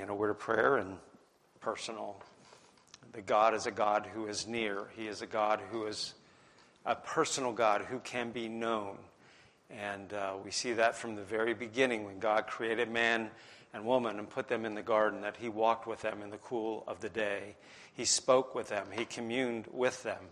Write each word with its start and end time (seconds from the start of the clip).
in 0.00 0.08
a 0.08 0.14
word 0.14 0.30
of 0.30 0.38
prayer 0.38 0.76
and 0.76 0.96
personal. 1.60 2.16
That 3.12 3.26
God 3.26 3.54
is 3.54 3.66
a 3.66 3.70
God 3.70 4.06
who 4.14 4.26
is 4.26 4.46
near. 4.46 4.88
He 4.96 5.06
is 5.06 5.22
a 5.22 5.26
God 5.26 5.60
who 5.70 5.86
is 5.86 6.14
a 6.84 6.94
personal 6.94 7.52
God 7.52 7.82
who 7.82 7.98
can 8.00 8.30
be 8.30 8.48
known. 8.48 8.96
And 9.70 10.12
uh, 10.12 10.34
we 10.44 10.50
see 10.50 10.72
that 10.74 10.96
from 10.96 11.14
the 11.14 11.22
very 11.22 11.54
beginning 11.54 12.04
when 12.04 12.18
God 12.18 12.46
created 12.46 12.90
man 12.90 13.30
and 13.74 13.84
woman 13.84 14.18
and 14.18 14.28
put 14.28 14.48
them 14.48 14.64
in 14.64 14.74
the 14.74 14.82
garden, 14.82 15.20
that 15.22 15.36
He 15.36 15.48
walked 15.48 15.86
with 15.86 16.00
them 16.00 16.22
in 16.22 16.30
the 16.30 16.38
cool 16.38 16.84
of 16.86 17.00
the 17.00 17.08
day. 17.08 17.56
He 17.94 18.04
spoke 18.04 18.54
with 18.54 18.68
them, 18.68 18.86
He 18.92 19.04
communed 19.04 19.66
with 19.70 20.02
them. 20.02 20.22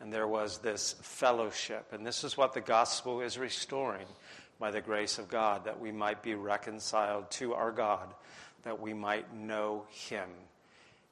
And 0.00 0.12
there 0.12 0.28
was 0.28 0.58
this 0.58 0.94
fellowship. 1.00 1.92
And 1.92 2.06
this 2.06 2.22
is 2.22 2.36
what 2.36 2.52
the 2.52 2.60
gospel 2.60 3.20
is 3.20 3.36
restoring 3.36 4.06
by 4.60 4.70
the 4.70 4.80
grace 4.80 5.18
of 5.18 5.28
God, 5.28 5.64
that 5.64 5.80
we 5.80 5.92
might 5.92 6.22
be 6.22 6.34
reconciled 6.34 7.30
to 7.32 7.54
our 7.54 7.72
God, 7.72 8.14
that 8.62 8.80
we 8.80 8.92
might 8.92 9.34
know 9.34 9.84
Him. 9.90 10.28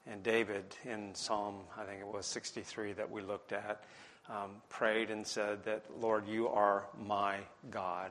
And 0.06 0.22
David, 0.22 0.64
in 0.84 1.14
Psalm, 1.14 1.56
I 1.76 1.84
think 1.84 2.00
it 2.00 2.06
was 2.06 2.26
63 2.26 2.92
that 2.94 3.10
we 3.10 3.22
looked 3.22 3.52
at, 3.52 3.84
um, 4.28 4.50
prayed 4.68 5.10
and 5.10 5.26
said 5.26 5.64
that, 5.64 5.84
Lord, 6.00 6.28
you 6.28 6.48
are 6.48 6.86
my 7.04 7.38
God. 7.70 8.10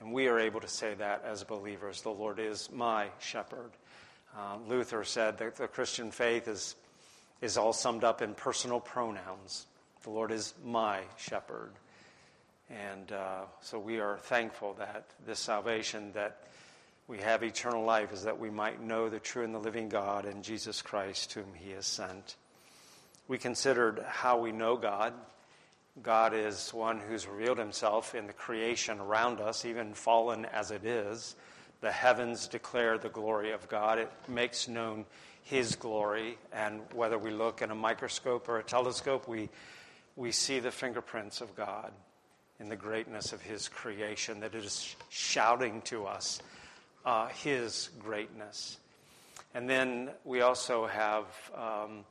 And 0.00 0.12
we 0.12 0.28
are 0.28 0.38
able 0.38 0.60
to 0.60 0.68
say 0.68 0.94
that 0.94 1.24
as 1.24 1.44
believers. 1.44 2.02
The 2.02 2.10
Lord 2.10 2.38
is 2.38 2.70
my 2.70 3.08
shepherd. 3.20 3.70
Uh, 4.36 4.56
Luther 4.68 5.04
said 5.04 5.38
that 5.38 5.56
the 5.56 5.68
Christian 5.68 6.10
faith 6.10 6.48
is, 6.48 6.74
is 7.40 7.56
all 7.56 7.72
summed 7.72 8.04
up 8.04 8.20
in 8.20 8.34
personal 8.34 8.80
pronouns. 8.80 9.66
The 10.02 10.10
Lord 10.10 10.30
is 10.30 10.52
my 10.64 11.00
shepherd. 11.16 11.70
And 12.68 13.12
uh, 13.12 13.42
so 13.60 13.78
we 13.78 14.00
are 14.00 14.18
thankful 14.18 14.74
that 14.74 15.06
this 15.26 15.38
salvation, 15.38 16.12
that 16.12 16.48
we 17.06 17.18
have 17.18 17.42
eternal 17.42 17.84
life, 17.84 18.12
is 18.12 18.22
that 18.22 18.38
we 18.38 18.50
might 18.50 18.82
know 18.82 19.08
the 19.08 19.18
true 19.18 19.44
and 19.44 19.54
the 19.54 19.58
living 19.58 19.88
God 19.88 20.24
and 20.24 20.42
Jesus 20.42 20.80
Christ, 20.80 21.32
whom 21.34 21.52
He 21.54 21.72
has 21.72 21.86
sent. 21.86 22.36
We 23.28 23.36
considered 23.38 24.04
how 24.06 24.38
we 24.38 24.52
know 24.52 24.76
God. 24.76 25.12
God 26.02 26.34
is 26.34 26.72
one 26.72 26.98
who's 26.98 27.26
revealed 27.26 27.58
Himself 27.58 28.14
in 28.14 28.26
the 28.26 28.32
creation 28.32 29.00
around 29.00 29.40
us, 29.40 29.64
even 29.64 29.92
fallen 29.94 30.46
as 30.46 30.70
it 30.70 30.84
is. 30.84 31.36
The 31.82 31.92
heavens 31.92 32.48
declare 32.48 32.96
the 32.96 33.10
glory 33.10 33.52
of 33.52 33.68
God, 33.68 33.98
it 33.98 34.10
makes 34.26 34.66
known 34.66 35.04
His 35.42 35.76
glory. 35.76 36.38
And 36.52 36.80
whether 36.94 37.18
we 37.18 37.30
look 37.30 37.60
in 37.60 37.70
a 37.70 37.74
microscope 37.74 38.48
or 38.48 38.58
a 38.58 38.64
telescope, 38.64 39.28
we, 39.28 39.50
we 40.16 40.32
see 40.32 40.58
the 40.58 40.70
fingerprints 40.70 41.42
of 41.42 41.54
God 41.54 41.92
in 42.58 42.70
the 42.70 42.76
greatness 42.76 43.34
of 43.34 43.42
His 43.42 43.68
creation, 43.68 44.40
that 44.40 44.54
it 44.54 44.64
is 44.64 44.96
shouting 45.10 45.82
to 45.82 46.06
us 46.06 46.40
uh, 47.04 47.28
His 47.28 47.90
greatness. 47.98 48.78
And 49.54 49.70
then 49.70 50.10
we 50.24 50.40
also 50.40 50.86
have, 50.86 51.24
um, 51.56 52.04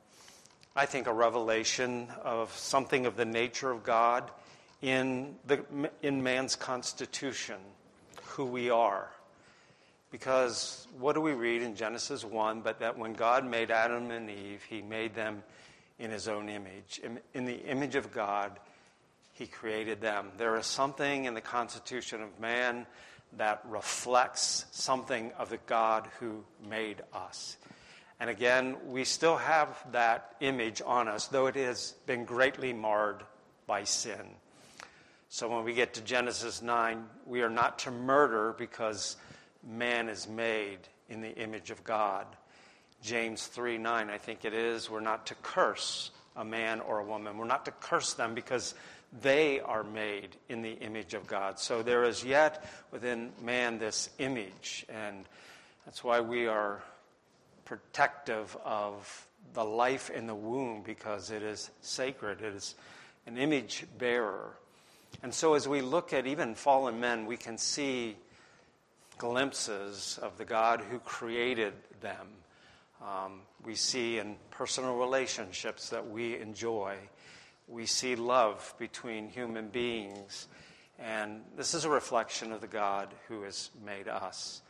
I 0.74 0.86
think, 0.86 1.06
a 1.06 1.12
revelation 1.12 2.08
of 2.22 2.56
something 2.56 3.04
of 3.04 3.16
the 3.16 3.24
nature 3.26 3.70
of 3.70 3.84
God 3.84 4.30
in, 4.80 5.34
the, 5.46 5.64
in 6.02 6.22
man's 6.22 6.56
constitution, 6.56 7.58
who 8.22 8.46
we 8.46 8.70
are. 8.70 9.10
Because 10.10 10.86
what 10.98 11.14
do 11.14 11.20
we 11.20 11.32
read 11.32 11.60
in 11.60 11.74
Genesis 11.74 12.24
1? 12.24 12.60
But 12.60 12.80
that 12.80 12.96
when 12.96 13.14
God 13.14 13.44
made 13.44 13.70
Adam 13.70 14.10
and 14.10 14.30
Eve, 14.30 14.62
he 14.68 14.80
made 14.80 15.14
them 15.14 15.42
in 15.98 16.10
his 16.10 16.28
own 16.28 16.48
image. 16.48 17.00
In, 17.02 17.18
in 17.34 17.44
the 17.44 17.58
image 17.64 17.94
of 17.94 18.12
God, 18.12 18.58
he 19.32 19.46
created 19.46 20.00
them. 20.00 20.30
There 20.38 20.56
is 20.56 20.66
something 20.66 21.24
in 21.24 21.34
the 21.34 21.40
constitution 21.40 22.22
of 22.22 22.38
man 22.38 22.86
that 23.38 23.62
reflects 23.68 24.66
something 24.70 25.32
of 25.38 25.50
the 25.50 25.58
God 25.66 26.08
who 26.20 26.44
made 26.68 27.02
us. 27.12 27.56
And 28.20 28.30
again, 28.30 28.76
we 28.86 29.04
still 29.04 29.36
have 29.36 29.68
that 29.92 30.36
image 30.40 30.80
on 30.84 31.08
us, 31.08 31.26
though 31.26 31.46
it 31.46 31.56
has 31.56 31.94
been 32.06 32.24
greatly 32.24 32.72
marred 32.72 33.22
by 33.66 33.84
sin. 33.84 34.36
So 35.28 35.48
when 35.48 35.64
we 35.64 35.74
get 35.74 35.94
to 35.94 36.00
Genesis 36.00 36.62
9, 36.62 37.04
we 37.26 37.42
are 37.42 37.50
not 37.50 37.80
to 37.80 37.90
murder 37.90 38.54
because 38.56 39.16
man 39.66 40.08
is 40.08 40.28
made 40.28 40.78
in 41.08 41.20
the 41.20 41.34
image 41.34 41.70
of 41.70 41.82
God. 41.82 42.26
James 43.02 43.46
3 43.48 43.78
9, 43.78 44.10
I 44.10 44.18
think 44.18 44.44
it 44.44 44.54
is, 44.54 44.88
we're 44.88 45.00
not 45.00 45.26
to 45.26 45.34
curse 45.36 46.10
a 46.36 46.44
man 46.44 46.80
or 46.80 47.00
a 47.00 47.04
woman. 47.04 47.36
We're 47.36 47.46
not 47.46 47.64
to 47.66 47.70
curse 47.72 48.14
them 48.14 48.34
because 48.34 48.74
they 49.22 49.60
are 49.60 49.84
made 49.84 50.36
in 50.48 50.62
the 50.62 50.72
image 50.72 51.14
of 51.14 51.26
God. 51.26 51.58
So 51.58 51.82
there 51.82 52.04
is 52.04 52.24
yet 52.24 52.64
within 52.90 53.30
man 53.42 53.78
this 53.78 54.10
image, 54.18 54.84
and 54.88 55.24
that's 55.84 56.02
why 56.02 56.20
we 56.20 56.46
are 56.46 56.82
protective 57.64 58.56
of 58.64 59.26
the 59.52 59.64
life 59.64 60.10
in 60.10 60.26
the 60.26 60.34
womb 60.34 60.82
because 60.84 61.30
it 61.30 61.42
is 61.42 61.70
sacred, 61.80 62.40
it 62.40 62.54
is 62.54 62.74
an 63.26 63.38
image 63.38 63.84
bearer. 63.98 64.50
And 65.22 65.32
so 65.32 65.54
as 65.54 65.68
we 65.68 65.80
look 65.80 66.12
at 66.12 66.26
even 66.26 66.54
fallen 66.54 66.98
men, 66.98 67.26
we 67.26 67.36
can 67.36 67.56
see 67.56 68.16
glimpses 69.16 70.18
of 70.22 70.36
the 70.38 70.44
God 70.44 70.82
who 70.90 70.98
created 70.98 71.72
them. 72.00 72.26
Um, 73.00 73.42
we 73.64 73.74
see 73.74 74.18
in 74.18 74.36
personal 74.50 74.96
relationships 74.96 75.90
that 75.90 76.08
we 76.08 76.38
enjoy 76.38 76.96
we 77.68 77.86
see 77.86 78.16
love 78.16 78.74
between 78.78 79.28
human 79.28 79.68
beings. 79.68 80.48
And 80.98 81.42
this 81.56 81.74
is 81.74 81.84
a 81.84 81.90
reflection 81.90 82.52
of 82.52 82.60
the 82.60 82.66
God 82.66 83.08
who 83.28 83.42
has 83.42 83.70
made 83.84 84.08
us. 84.08 84.62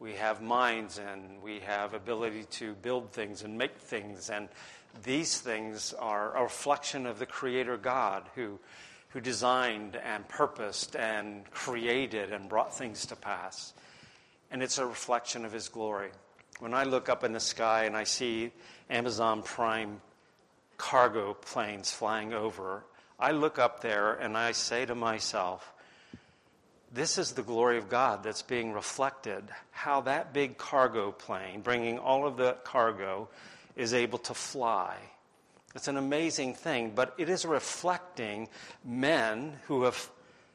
We 0.00 0.14
have 0.14 0.40
minds 0.40 0.98
and 0.98 1.42
we 1.42 1.60
have 1.60 1.94
ability 1.94 2.44
to 2.50 2.74
build 2.74 3.12
things 3.12 3.42
and 3.42 3.58
make 3.58 3.76
things. 3.78 4.30
And 4.30 4.48
these 5.02 5.40
things 5.40 5.92
are 5.92 6.36
a 6.36 6.42
reflection 6.42 7.06
of 7.06 7.18
the 7.18 7.26
Creator 7.26 7.76
God 7.78 8.24
who, 8.34 8.58
who 9.10 9.20
designed 9.20 9.96
and 9.96 10.28
purposed 10.28 10.96
and 10.96 11.48
created 11.50 12.32
and 12.32 12.48
brought 12.48 12.76
things 12.76 13.06
to 13.06 13.16
pass. 13.16 13.74
And 14.50 14.62
it's 14.62 14.78
a 14.78 14.86
reflection 14.86 15.44
of 15.44 15.52
His 15.52 15.68
glory. 15.68 16.10
When 16.60 16.74
I 16.74 16.84
look 16.84 17.08
up 17.08 17.22
in 17.22 17.32
the 17.32 17.40
sky 17.40 17.84
and 17.84 17.96
I 17.96 18.04
see 18.04 18.52
Amazon 18.90 19.42
Prime 19.42 20.00
cargo 20.78 21.34
planes 21.34 21.92
flying 21.92 22.32
over, 22.32 22.84
I 23.18 23.32
look 23.32 23.58
up 23.58 23.80
there 23.80 24.14
and 24.14 24.36
I 24.36 24.52
say 24.52 24.86
to 24.86 24.94
myself, 24.94 25.72
this 26.92 27.18
is 27.18 27.32
the 27.32 27.42
glory 27.42 27.76
of 27.76 27.90
God 27.90 28.22
that's 28.22 28.42
being 28.42 28.72
reflected. 28.72 29.44
How 29.72 30.00
that 30.02 30.32
big 30.32 30.56
cargo 30.56 31.12
plane, 31.12 31.60
bringing 31.60 31.98
all 31.98 32.26
of 32.26 32.38
the 32.38 32.56
cargo, 32.64 33.28
is 33.76 33.92
able 33.92 34.18
to 34.20 34.34
fly. 34.34 34.96
It's 35.74 35.88
an 35.88 35.98
amazing 35.98 36.54
thing, 36.54 36.92
but 36.94 37.14
it 37.18 37.28
is 37.28 37.44
reflecting 37.44 38.48
men 38.84 39.58
who 39.66 39.82
have 39.82 40.08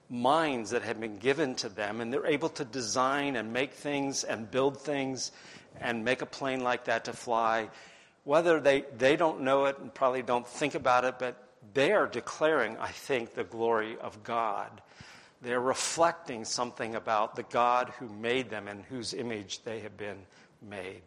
minds 0.09 0.71
that 0.71 0.81
have 0.81 0.99
been 0.99 1.17
given 1.17 1.55
to 1.55 1.69
them, 1.69 2.01
and 2.01 2.11
they're 2.11 2.25
able 2.25 2.49
to 2.49 2.65
design 2.65 3.35
and 3.35 3.53
make 3.53 3.73
things 3.73 4.23
and 4.23 4.49
build 4.49 4.81
things 4.81 5.31
and 5.79 6.03
make 6.03 6.21
a 6.21 6.25
plane 6.25 6.63
like 6.63 6.85
that 6.85 7.05
to 7.05 7.13
fly 7.13 7.69
whether 8.23 8.59
they, 8.59 8.85
they 8.97 9.15
don't 9.15 9.41
know 9.41 9.65
it 9.65 9.77
and 9.79 9.93
probably 9.93 10.21
don't 10.21 10.47
think 10.47 10.75
about 10.75 11.03
it, 11.03 11.15
but 11.19 11.35
they 11.73 11.91
are 11.91 12.07
declaring, 12.07 12.77
I 12.77 12.89
think, 12.89 13.33
the 13.33 13.43
glory 13.43 13.97
of 13.99 14.23
God. 14.23 14.81
They're 15.41 15.59
reflecting 15.59 16.45
something 16.45 16.95
about 16.95 17.35
the 17.35 17.43
God 17.43 17.91
who 17.99 18.07
made 18.07 18.49
them 18.49 18.67
and 18.67 18.83
whose 18.85 19.13
image 19.13 19.63
they 19.63 19.81
have 19.81 19.97
been 19.97 20.19
made. 20.61 21.01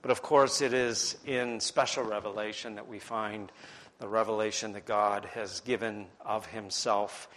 But 0.00 0.10
of 0.10 0.22
course, 0.22 0.62
it 0.62 0.72
is 0.72 1.18
in 1.26 1.60
special 1.60 2.04
revelation 2.04 2.76
that 2.76 2.88
we 2.88 2.98
find 2.98 3.52
the 3.98 4.08
revelation 4.08 4.72
that 4.72 4.86
God 4.86 5.26
has 5.34 5.60
given 5.60 6.06
of 6.24 6.46
himself, 6.46 7.28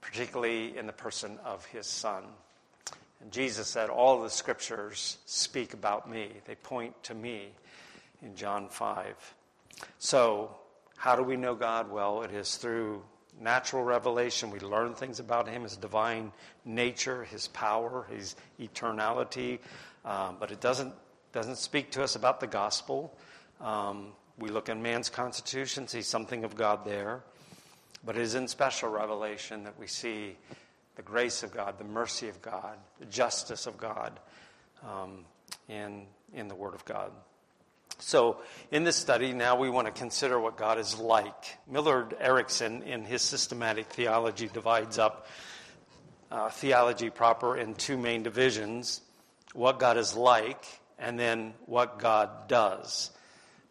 particularly 0.00 0.76
in 0.76 0.88
the 0.88 0.92
person 0.92 1.38
of 1.44 1.64
his 1.66 1.86
Son. 1.86 2.24
And 3.20 3.30
Jesus 3.30 3.68
said, 3.68 3.88
All 3.88 4.20
the 4.20 4.30
scriptures 4.30 5.18
speak 5.26 5.74
about 5.74 6.10
me, 6.10 6.32
they 6.46 6.56
point 6.56 7.00
to 7.04 7.14
me 7.14 7.50
in 8.22 8.34
John 8.34 8.68
5. 8.68 9.34
So, 9.98 10.56
how 10.96 11.14
do 11.14 11.22
we 11.22 11.36
know 11.36 11.54
God? 11.54 11.90
Well, 11.90 12.22
it 12.22 12.32
is 12.32 12.56
through 12.56 13.02
natural 13.40 13.84
revelation. 13.84 14.50
We 14.50 14.60
learn 14.60 14.94
things 14.94 15.20
about 15.20 15.48
Him, 15.48 15.62
His 15.62 15.76
divine 15.76 16.32
nature, 16.64 17.24
His 17.24 17.48
power, 17.48 18.06
His 18.10 18.36
eternality. 18.60 19.60
Um, 20.04 20.36
but 20.40 20.50
it 20.50 20.60
doesn't, 20.60 20.92
doesn't 21.32 21.58
speak 21.58 21.92
to 21.92 22.02
us 22.02 22.16
about 22.16 22.40
the 22.40 22.46
gospel. 22.46 23.16
Um, 23.60 24.12
we 24.38 24.50
look 24.50 24.68
in 24.68 24.82
man's 24.82 25.10
constitution, 25.10 25.88
see 25.88 26.02
something 26.02 26.44
of 26.44 26.56
God 26.56 26.84
there. 26.84 27.22
But 28.04 28.16
it 28.16 28.22
is 28.22 28.34
in 28.34 28.46
special 28.48 28.88
revelation 28.88 29.64
that 29.64 29.78
we 29.78 29.86
see 29.86 30.36
the 30.96 31.02
grace 31.02 31.42
of 31.42 31.52
God, 31.52 31.78
the 31.78 31.84
mercy 31.84 32.28
of 32.28 32.40
God, 32.42 32.76
the 32.98 33.06
justice 33.06 33.66
of 33.66 33.76
God 33.78 34.18
um, 34.84 35.24
in, 35.68 36.06
in 36.34 36.48
the 36.48 36.54
Word 36.54 36.74
of 36.74 36.84
God. 36.84 37.12
So, 38.00 38.38
in 38.70 38.84
this 38.84 38.96
study, 38.96 39.32
now 39.32 39.56
we 39.56 39.68
want 39.68 39.86
to 39.86 39.92
consider 39.92 40.38
what 40.38 40.56
God 40.56 40.78
is 40.78 40.98
like. 40.98 41.58
Millard 41.68 42.16
Erickson, 42.20 42.82
in 42.82 43.04
his 43.04 43.22
systematic 43.22 43.86
theology, 43.86 44.48
divides 44.52 44.98
up 44.98 45.26
uh, 46.30 46.48
theology 46.50 47.10
proper 47.10 47.56
in 47.56 47.74
two 47.74 47.96
main 47.96 48.22
divisions 48.22 49.00
what 49.54 49.78
God 49.78 49.96
is 49.96 50.14
like 50.14 50.64
and 50.98 51.18
then 51.18 51.54
what 51.66 51.98
God 51.98 52.48
does. 52.48 53.10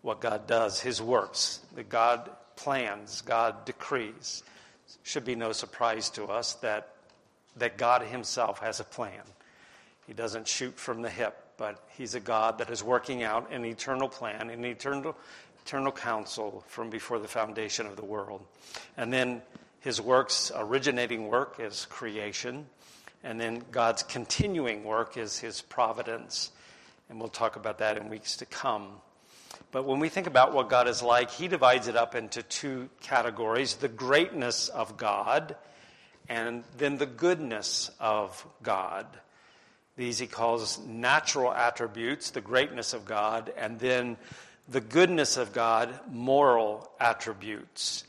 What 0.02 0.22
God 0.22 0.48
does, 0.48 0.80
His 0.80 1.02
works, 1.02 1.60
that 1.76 1.90
God 1.90 2.30
plans, 2.56 3.22
God 3.22 3.66
decrees. 3.66 4.44
Should 5.04 5.26
be 5.26 5.36
no 5.36 5.52
surprise 5.52 6.10
to 6.12 6.26
us 6.26 6.54
that, 6.56 6.94
that 7.58 7.78
God 7.78 8.04
Himself 8.04 8.60
has 8.60 8.80
a 8.80 8.86
plan. 8.86 9.24
He 10.08 10.14
doesn't 10.14 10.48
shoot 10.48 10.78
from 10.78 11.02
the 11.02 11.10
hip, 11.10 11.38
but 11.58 11.84
He's 11.98 12.16
a 12.16 12.20
God 12.20 12.60
that 12.60 12.70
is 12.70 12.84
working 12.84 13.24
out 13.24 13.52
an 13.52 13.66
eternal 13.66 14.08
plan, 14.08 14.50
an 14.50 14.64
eternal, 14.64 15.16
eternal 15.66 15.92
counsel 15.92 16.64
from 16.68 16.90
before 16.90 17.20
the 17.20 17.28
foundation 17.28 17.86
of 17.86 17.96
the 17.96 18.06
world. 18.06 18.46
And 18.96 19.12
then 19.12 19.42
His 19.80 20.00
works, 20.00 20.52
originating 20.56 21.28
work, 21.28 21.60
is 21.60 21.88
creation. 21.90 22.68
And 23.24 23.40
then 23.40 23.64
God's 23.72 24.04
continuing 24.04 24.84
work 24.84 25.18
is 25.18 25.40
His 25.40 25.62
providence. 25.62 26.52
And 27.10 27.20
we'll 27.20 27.30
talk 27.30 27.56
about 27.56 27.80
that 27.80 27.98
in 27.98 28.10
weeks 28.10 28.38
to 28.38 28.46
come. 28.46 28.88
But 29.72 29.86
when 29.86 30.00
we 30.00 30.10
think 30.10 30.28
about 30.28 30.54
what 30.54 30.70
God 30.70 30.88
is 30.88 31.02
like, 31.02 31.32
He 31.32 31.48
divides 31.48 31.88
it 31.88 31.96
up 31.96 32.16
into 32.16 32.44
two 32.44 32.90
categories 33.02 33.76
the 33.76 33.88
greatness 33.88 34.70
of 34.70 34.98
God 34.98 35.56
and 36.30 36.64
then 36.78 36.98
the 36.98 37.06
goodness 37.06 37.90
of 38.00 38.46
God. 38.62 39.06
These 39.98 40.20
he 40.20 40.28
calls 40.28 40.80
natural 40.86 41.52
attributes, 41.52 42.30
the 42.30 42.42
greatness 42.42 42.94
of 42.94 43.06
God, 43.06 43.52
and 43.58 43.80
then 43.80 44.16
the 44.70 44.80
goodness 44.80 45.38
of 45.38 45.54
God, 45.54 46.00
moral 46.10 46.90
attributes. 47.00 48.04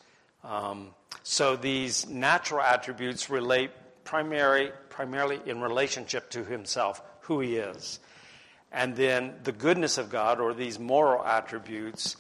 Um, 0.44 0.90
so 1.22 1.56
these 1.56 2.06
natural 2.06 2.60
attributes 2.60 3.30
relate 3.30 3.70
primary, 4.04 4.70
primarily 4.90 5.40
in 5.46 5.60
relationship 5.60 6.30
to 6.30 6.44
himself, 6.44 7.02
who 7.22 7.40
he 7.40 7.56
is. 7.56 8.00
And 8.70 8.94
then 8.94 9.34
the 9.44 9.52
goodness 9.52 9.96
of 9.96 10.10
God, 10.10 10.40
or 10.40 10.52
these 10.52 10.78
moral 10.78 11.24
attributes, 11.24 12.16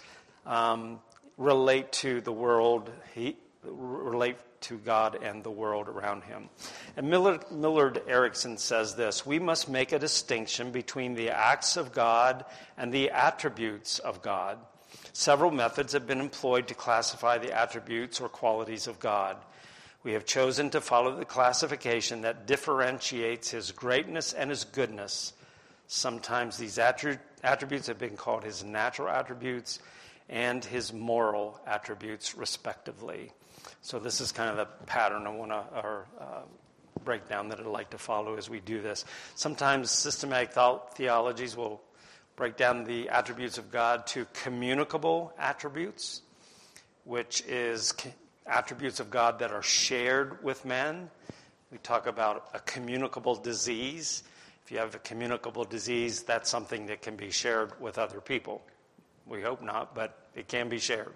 um, 0.46 1.00
relate 1.36 1.92
to 1.92 2.22
the 2.22 2.32
world, 2.32 2.90
he, 3.14 3.36
relate 3.62 4.36
to 4.62 4.78
God 4.78 5.18
and 5.22 5.42
the 5.42 5.50
world 5.50 5.88
around 5.88 6.24
him. 6.24 6.48
And 6.96 7.08
Millard, 7.08 7.50
Millard 7.50 8.02
Erickson 8.06 8.58
says 8.58 8.94
this 8.94 9.26
We 9.26 9.38
must 9.38 9.68
make 9.68 9.92
a 9.92 9.98
distinction 9.98 10.70
between 10.72 11.14
the 11.14 11.30
acts 11.30 11.76
of 11.76 11.92
God 11.92 12.44
and 12.76 12.92
the 12.92 13.10
attributes 13.10 13.98
of 13.98 14.22
God. 14.22 14.58
Several 15.12 15.50
methods 15.50 15.92
have 15.92 16.06
been 16.06 16.20
employed 16.20 16.68
to 16.68 16.74
classify 16.74 17.38
the 17.38 17.52
attributes 17.52 18.20
or 18.20 18.28
qualities 18.28 18.86
of 18.86 19.00
God. 19.00 19.36
We 20.04 20.12
have 20.12 20.24
chosen 20.24 20.70
to 20.70 20.80
follow 20.80 21.16
the 21.16 21.24
classification 21.24 22.22
that 22.22 22.46
differentiates 22.46 23.50
his 23.50 23.72
greatness 23.72 24.32
and 24.32 24.48
his 24.48 24.64
goodness. 24.64 25.32
Sometimes 25.88 26.56
these 26.56 26.78
attributes 26.78 27.88
have 27.88 27.98
been 27.98 28.16
called 28.16 28.44
his 28.44 28.62
natural 28.62 29.08
attributes 29.08 29.80
and 30.28 30.64
his 30.64 30.92
moral 30.92 31.60
attributes, 31.66 32.36
respectively. 32.36 33.32
So 33.82 33.98
this 33.98 34.20
is 34.20 34.32
kind 34.32 34.50
of 34.50 34.56
the 34.56 34.84
pattern 34.86 35.26
I 35.26 35.30
want 35.30 35.50
to, 35.50 35.64
or 35.82 36.06
uh, 36.20 36.40
breakdown 37.04 37.48
that 37.48 37.60
I'd 37.60 37.66
like 37.66 37.90
to 37.90 37.98
follow 37.98 38.36
as 38.36 38.50
we 38.50 38.60
do 38.60 38.82
this. 38.82 39.04
Sometimes 39.34 39.90
systematic 39.90 40.52
theologies 40.94 41.56
will 41.56 41.80
break 42.36 42.56
down 42.56 42.84
the 42.84 43.08
attributes 43.08 43.58
of 43.58 43.70
God 43.70 44.06
to 44.08 44.26
communicable 44.32 45.32
attributes, 45.38 46.22
which 47.04 47.42
is 47.48 47.94
attributes 48.46 49.00
of 49.00 49.10
God 49.10 49.38
that 49.40 49.52
are 49.52 49.62
shared 49.62 50.42
with 50.44 50.64
men. 50.64 51.10
We 51.70 51.78
talk 51.78 52.06
about 52.06 52.48
a 52.54 52.60
communicable 52.60 53.34
disease. 53.34 54.22
If 54.64 54.72
you 54.72 54.78
have 54.78 54.94
a 54.94 54.98
communicable 55.00 55.64
disease, 55.64 56.22
that's 56.22 56.48
something 56.48 56.86
that 56.86 57.02
can 57.02 57.16
be 57.16 57.30
shared 57.30 57.78
with 57.80 57.98
other 57.98 58.20
people. 58.20 58.62
We 59.26 59.42
hope 59.42 59.62
not, 59.62 59.94
but 59.94 60.28
it 60.34 60.48
can 60.48 60.68
be 60.68 60.78
shared. 60.78 61.14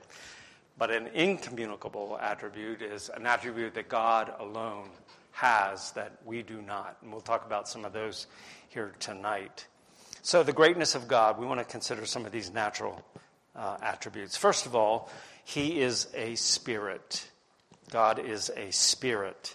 But 0.79 0.91
an 0.91 1.09
incommunicable 1.09 2.19
attribute 2.21 2.83
is 2.83 3.11
an 3.11 3.27
attribute 3.27 3.75
that 3.75 3.89
God 3.89 4.33
alone 4.39 4.89
has 5.33 5.93
that 5.93 6.13
we 6.25 6.43
do 6.43 6.63
not. 6.63 6.97
And 7.03 7.11
we'll 7.11 7.21
talk 7.21 7.45
about 7.47 7.69
some 7.69 7.85
of 7.85 7.93
those 7.93 8.27
here 8.69 8.93
tonight. 9.01 9.67
So, 10.23 10.43
the 10.43 10.53
greatness 10.53 10.95
of 10.95 11.09
God, 11.09 11.39
we 11.39 11.47
want 11.47 11.61
to 11.61 11.65
consider 11.65 12.07
some 12.07 12.25
of 12.25 12.33
these 12.33 12.53
natural 12.53 13.03
uh, 13.57 13.77
attributes. 13.83 14.37
First 14.37 14.67
of 14.67 14.75
all, 14.77 15.11
He 15.45 15.81
is 15.81 16.09
a 16.15 16.35
spirit. 16.37 17.29
God 17.91 18.19
is 18.19 18.51
a 18.57 18.71
spirit. 18.71 19.55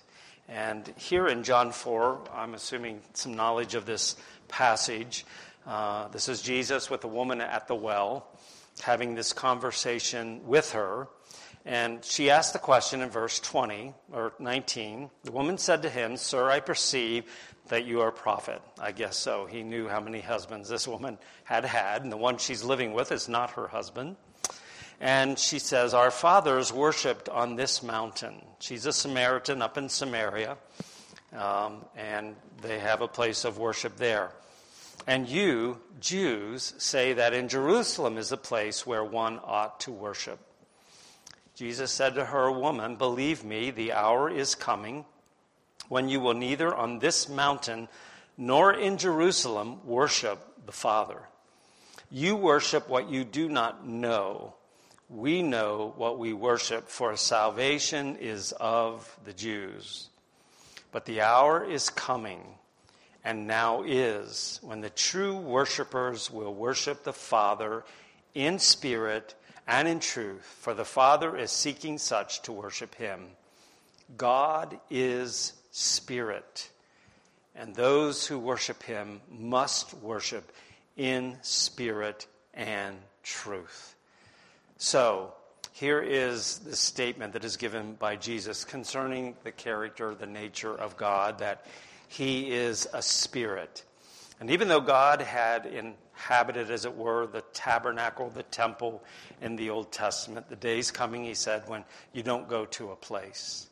And 0.50 0.88
here 0.98 1.28
in 1.28 1.44
John 1.44 1.72
4, 1.72 2.20
I'm 2.34 2.54
assuming 2.54 3.02
some 3.13 3.34
knowledge 3.34 3.75
of 3.75 3.86
this 3.86 4.16
passage. 4.48 5.25
Uh, 5.66 6.08
this 6.10 6.30
is 6.30 6.42
Jesus 6.42 6.90
with 6.90 7.02
the 7.02 7.08
woman 7.08 7.42
at 7.42 7.68
the 7.68 7.75
well 7.75 8.28
having 8.81 9.15
this 9.15 9.33
conversation 9.33 10.45
with 10.45 10.71
her. 10.71 11.07
And 11.65 12.03
she 12.06 12.29
asked 12.29 12.53
the 12.53 12.59
question 12.59 13.01
in 13.01 13.09
verse 13.09 13.39
20 13.39 13.94
or 14.13 14.33
19. 14.39 15.09
The 15.24 15.31
woman 15.31 15.57
said 15.57 15.81
to 15.81 15.89
him, 15.89 16.15
Sir, 16.15 16.50
I 16.50 16.62
perceive 16.62 17.25
that 17.68 17.85
you 17.85 18.01
are 18.01 18.09
a 18.09 18.13
prophet. 18.13 18.62
I 18.79 18.91
guess 18.91 19.18
so. 19.18 19.45
He 19.45 19.63
knew 19.63 19.88
how 19.88 20.00
many 20.00 20.21
husbands 20.21 20.69
this 20.69 20.88
woman 20.88 21.18
had 21.44 21.65
had, 21.65 22.03
and 22.03 22.12
the 22.12 22.18
one 22.18 22.38
she's 22.38 22.63
living 22.63 22.94
with 22.94 23.12
is 23.12 23.27
not 23.27 23.51
her 23.51 23.68
husband. 23.68 24.15
And 25.00 25.38
she 25.38 25.59
says, 25.59 25.94
Our 25.94 26.12
fathers 26.12 26.74
worshipped 26.74 27.29
on 27.29 27.56
this 27.56 27.83
mountain. 27.83 28.41
She's 28.59 28.85
a 28.85 28.94
Samaritan 28.94 29.62
up 29.62 29.77
in 29.77 29.89
Samaria, 29.89 30.57
um, 31.33 31.85
and 31.95 32.35
they 32.62 32.79
have 32.79 33.01
a 33.01 33.07
place 33.07 33.45
of 33.45 33.57
worship 33.57 33.97
there. 33.97 34.31
And 35.07 35.30
you, 35.30 35.80
Jews, 36.01 36.74
say 36.77 37.13
that 37.13 37.33
in 37.33 37.48
Jerusalem 37.48 38.18
is 38.18 38.27
the 38.27 38.38
place 38.38 38.86
where 38.86 39.06
one 39.06 39.39
ought 39.42 39.80
to 39.81 39.92
worship. 39.92 40.39
Jesus 41.56 41.92
said 41.92 42.15
to 42.15 42.25
her, 42.25 42.51
Woman, 42.51 42.98
believe 42.98 43.45
me, 43.45 43.71
the 43.71 43.94
hour 43.94 44.30
is 44.30 44.54
coming 44.54 45.06
when 45.88 46.09
you 46.09 46.19
will 46.19 46.33
neither 46.33 46.75
on 46.75 47.00
this 47.00 47.30
mountain 47.30 47.88
nor 48.38 48.74
in 48.74 48.98
Jerusalem 48.98 49.80
worship 49.86 50.39
the 50.65 50.74
Father. 50.74 51.21
You 52.12 52.36
worship 52.36 52.89
what 52.89 53.10
you 53.10 53.24
do 53.24 53.48
not 53.48 53.88
know. 53.88 54.56
We 55.10 55.42
know 55.42 55.94
what 55.95 56.19
we 56.19 56.33
worship, 56.33 56.89
for 56.89 57.15
salvation 57.15 58.18
is 58.18 58.51
of 58.51 59.18
the 59.24 59.33
Jews. 59.33 60.10
But 60.92 61.06
the 61.06 61.21
hour 61.21 61.63
is 61.63 61.89
coming 61.89 62.42
and 63.27 63.45
now 63.45 63.83
is 63.85 64.57
when 64.63 64.79
the 64.79 64.89
true 64.89 65.35
worshipers 65.35 66.31
will 66.31 66.53
worship 66.53 67.03
the 67.03 67.12
Father 67.12 67.83
in 68.33 68.57
spirit 68.57 69.36
and 69.67 69.86
in 69.86 70.00
truth, 70.00 70.46
for 70.62 70.74
the 70.74 70.86
Father 70.86 71.36
is 71.36 71.51
seeking 71.51 71.98
such 71.98 72.41
to 72.43 72.53
worship 72.53 72.96
him. 72.96 73.25
God 74.15 74.79
is 74.89 75.51
spirit, 75.72 76.69
and 77.53 77.75
those 77.75 78.25
who 78.25 78.39
worship 78.39 78.81
him 78.84 79.19
must 79.29 79.93
worship 79.96 80.50
in 80.96 81.36
spirit 81.41 82.27
and 82.53 82.96
truth. 83.24 83.98
So, 84.77 85.34
here 85.74 86.00
is 86.01 86.60
the 86.60 86.77
statement 86.77 87.34
that 87.34 87.43
is 87.43 87.57
given 87.57 87.96
by 87.96 88.15
Jesus 88.15 88.63
concerning 88.63 89.36
the 89.43 89.51
character, 89.51 90.15
the 90.15 90.25
nature 90.25 90.74
of 90.74 90.96
God, 90.96 91.39
that 91.39 91.65
he 92.08 92.52
is 92.52 92.88
a 92.94 93.02
spirit. 93.02 93.84
And 94.40 94.52
even 94.52 94.68
though 94.68 94.82
God 94.82 95.22
had 95.22 95.66
inhabited, 95.66 96.70
as 96.70 96.86
it 96.86 96.96
were, 96.96 97.28
the 97.28 97.42
tabernacle, 97.54 98.30
the 98.30 98.44
temple 98.44 99.04
in 99.42 99.56
the 99.56 99.70
Old 99.70 99.92
Testament, 99.92 100.50
the 100.50 100.56
day's 100.56 100.92
coming, 100.92 101.24
he 101.24 101.34
said, 101.34 101.64
when 101.68 101.84
you 102.14 102.24
don't 102.24 102.48
go 102.48 102.66
to 102.66 102.92
a 102.92 102.96
place. 102.96 103.68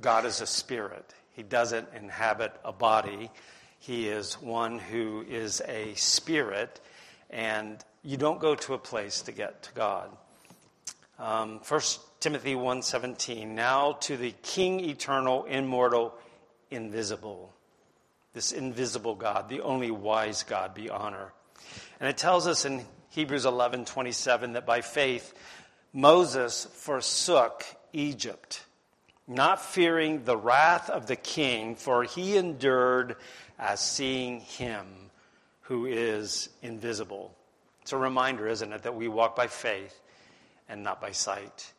God 0.00 0.24
is 0.24 0.40
a 0.40 0.46
spirit. 0.46 1.14
He 1.32 1.42
doesn't 1.42 1.88
inhabit 1.94 2.52
a 2.64 2.72
body. 2.72 3.30
He 3.78 4.08
is 4.08 4.40
one 4.40 4.78
who 4.78 5.24
is 5.28 5.60
a 5.66 5.94
spirit, 5.94 6.80
and 7.30 7.84
you 8.02 8.16
don't 8.16 8.40
go 8.40 8.54
to 8.54 8.74
a 8.74 8.78
place 8.78 9.22
to 9.22 9.32
get 9.32 9.62
to 9.64 9.72
God. 9.74 10.10
Um, 11.18 11.60
1 11.66 11.80
Timothy 12.20 12.54
1.17, 12.54 13.48
Now 13.48 13.92
to 14.00 14.16
the 14.16 14.32
King 14.42 14.80
eternal, 14.80 15.44
immortal, 15.44 16.14
invisible. 16.74 17.52
This 18.32 18.52
invisible 18.52 19.14
God, 19.14 19.48
the 19.48 19.60
only 19.60 19.90
wise 19.90 20.42
God, 20.42 20.74
be 20.74 20.90
honor. 20.90 21.32
And 22.00 22.08
it 22.08 22.16
tells 22.16 22.46
us 22.46 22.64
in 22.64 22.84
Hebrews 23.10 23.44
11 23.44 23.84
27 23.84 24.54
that 24.54 24.66
by 24.66 24.80
faith, 24.80 25.32
Moses 25.92 26.66
forsook 26.72 27.64
Egypt, 27.92 28.64
not 29.28 29.64
fearing 29.64 30.24
the 30.24 30.36
wrath 30.36 30.90
of 30.90 31.06
the 31.06 31.16
king, 31.16 31.76
for 31.76 32.02
he 32.02 32.36
endured 32.36 33.16
as 33.58 33.80
seeing 33.80 34.40
him 34.40 34.86
who 35.62 35.86
is 35.86 36.48
invisible. 36.62 37.34
It's 37.82 37.92
a 37.92 37.96
reminder, 37.96 38.48
isn't 38.48 38.72
it, 38.72 38.82
that 38.82 38.96
we 38.96 39.08
walk 39.08 39.36
by 39.36 39.46
faith 39.46 40.00
and 40.68 40.82
not 40.82 41.00
by 41.00 41.12
sight. 41.12 41.72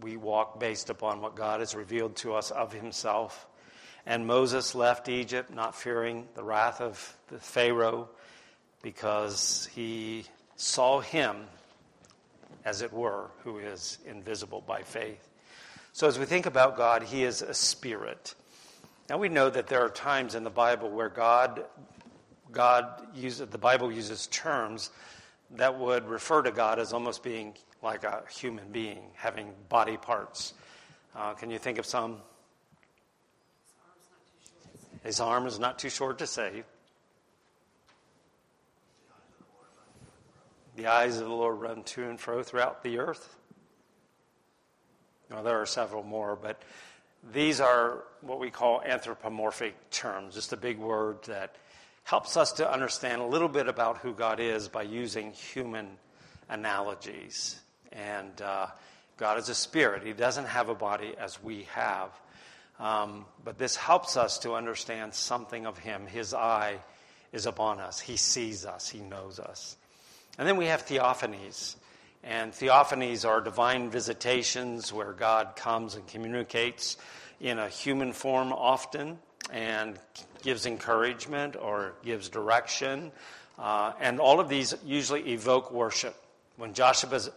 We 0.00 0.16
walk 0.16 0.60
based 0.60 0.90
upon 0.90 1.20
what 1.20 1.34
God 1.34 1.60
has 1.60 1.74
revealed 1.74 2.16
to 2.16 2.34
us 2.34 2.50
of 2.50 2.72
himself. 2.72 3.46
And 4.06 4.26
Moses 4.26 4.74
left 4.74 5.08
Egypt, 5.08 5.52
not 5.52 5.74
fearing 5.74 6.26
the 6.34 6.42
wrath 6.42 6.80
of 6.80 7.16
the 7.28 7.38
Pharaoh, 7.38 8.08
because 8.82 9.68
he 9.74 10.24
saw 10.56 11.00
him, 11.00 11.36
as 12.64 12.82
it 12.82 12.92
were, 12.92 13.30
who 13.44 13.58
is 13.58 13.98
invisible 14.06 14.62
by 14.66 14.82
faith. 14.82 15.28
So, 15.92 16.06
as 16.06 16.18
we 16.18 16.24
think 16.24 16.46
about 16.46 16.76
God, 16.76 17.02
he 17.02 17.24
is 17.24 17.42
a 17.42 17.52
spirit. 17.54 18.34
Now, 19.08 19.18
we 19.18 19.28
know 19.28 19.50
that 19.50 19.66
there 19.66 19.84
are 19.84 19.88
times 19.88 20.34
in 20.34 20.44
the 20.44 20.50
Bible 20.50 20.88
where 20.88 21.08
God, 21.08 21.64
God 22.52 22.86
uses, 23.14 23.48
the 23.48 23.58
Bible 23.58 23.90
uses 23.90 24.28
terms 24.28 24.90
that 25.56 25.78
would 25.78 26.08
refer 26.08 26.42
to 26.42 26.52
God 26.52 26.78
as 26.78 26.92
almost 26.92 27.22
being 27.22 27.54
like 27.82 28.04
a 28.04 28.22
human 28.30 28.70
being, 28.70 29.02
having 29.14 29.52
body 29.68 29.96
parts. 29.96 30.54
Uh, 31.16 31.34
can 31.34 31.50
you 31.50 31.58
think 31.58 31.78
of 31.78 31.86
some? 31.86 32.18
His 35.02 35.20
arm 35.20 35.46
is 35.46 35.58
not 35.58 35.78
too 35.78 35.90
short 35.90 36.18
to 36.18 36.26
save. 36.26 36.64
The 40.76 40.86
eyes 40.86 41.18
of 41.18 41.24
the 41.24 41.34
Lord 41.34 41.60
run 41.60 41.82
to 41.84 42.08
and 42.08 42.18
fro 42.18 42.42
throughout 42.42 42.82
the 42.82 42.98
earth. 42.98 43.36
Well, 45.30 45.42
there 45.42 45.60
are 45.60 45.66
several 45.66 46.02
more, 46.02 46.36
but 46.40 46.62
these 47.32 47.60
are 47.60 48.04
what 48.20 48.40
we 48.40 48.50
call 48.50 48.82
anthropomorphic 48.82 49.90
terms, 49.90 50.34
just 50.34 50.52
a 50.52 50.56
big 50.56 50.78
word 50.78 51.22
that 51.24 51.56
helps 52.04 52.36
us 52.36 52.52
to 52.52 52.70
understand 52.70 53.20
a 53.20 53.26
little 53.26 53.48
bit 53.48 53.68
about 53.68 53.98
who 53.98 54.12
God 54.12 54.40
is 54.40 54.68
by 54.68 54.82
using 54.82 55.32
human 55.32 55.86
analogies. 56.48 57.60
And 57.92 58.40
uh, 58.40 58.66
God 59.16 59.38
is 59.38 59.48
a 59.48 59.54
spirit, 59.54 60.02
He 60.02 60.12
doesn't 60.12 60.46
have 60.46 60.68
a 60.68 60.74
body 60.74 61.14
as 61.18 61.42
we 61.42 61.64
have. 61.74 62.10
Um, 62.80 63.26
but 63.44 63.58
this 63.58 63.76
helps 63.76 64.16
us 64.16 64.38
to 64.40 64.54
understand 64.54 65.14
something 65.14 65.66
of 65.66 65.78
Him. 65.78 66.06
His 66.06 66.32
eye 66.32 66.78
is 67.32 67.46
upon 67.46 67.78
us, 67.78 68.00
He 68.00 68.16
sees 68.16 68.64
us, 68.64 68.88
He 68.88 69.00
knows 69.00 69.38
us. 69.38 69.76
And 70.38 70.48
then 70.48 70.56
we 70.56 70.66
have 70.66 70.86
theophanies. 70.86 71.76
And 72.24 72.52
theophanies 72.52 73.28
are 73.28 73.40
divine 73.40 73.90
visitations 73.90 74.92
where 74.92 75.12
God 75.12 75.56
comes 75.56 75.94
and 75.94 76.06
communicates 76.06 76.96
in 77.40 77.58
a 77.58 77.68
human 77.68 78.12
form 78.12 78.52
often 78.52 79.18
and 79.52 79.98
gives 80.42 80.66
encouragement 80.66 81.56
or 81.56 81.94
gives 82.04 82.28
direction. 82.28 83.12
Uh, 83.58 83.92
and 84.00 84.20
all 84.20 84.40
of 84.40 84.48
these 84.48 84.74
usually 84.84 85.32
evoke 85.32 85.72
worship. 85.72 86.14
When 86.56 86.74
Joshua 86.74 87.30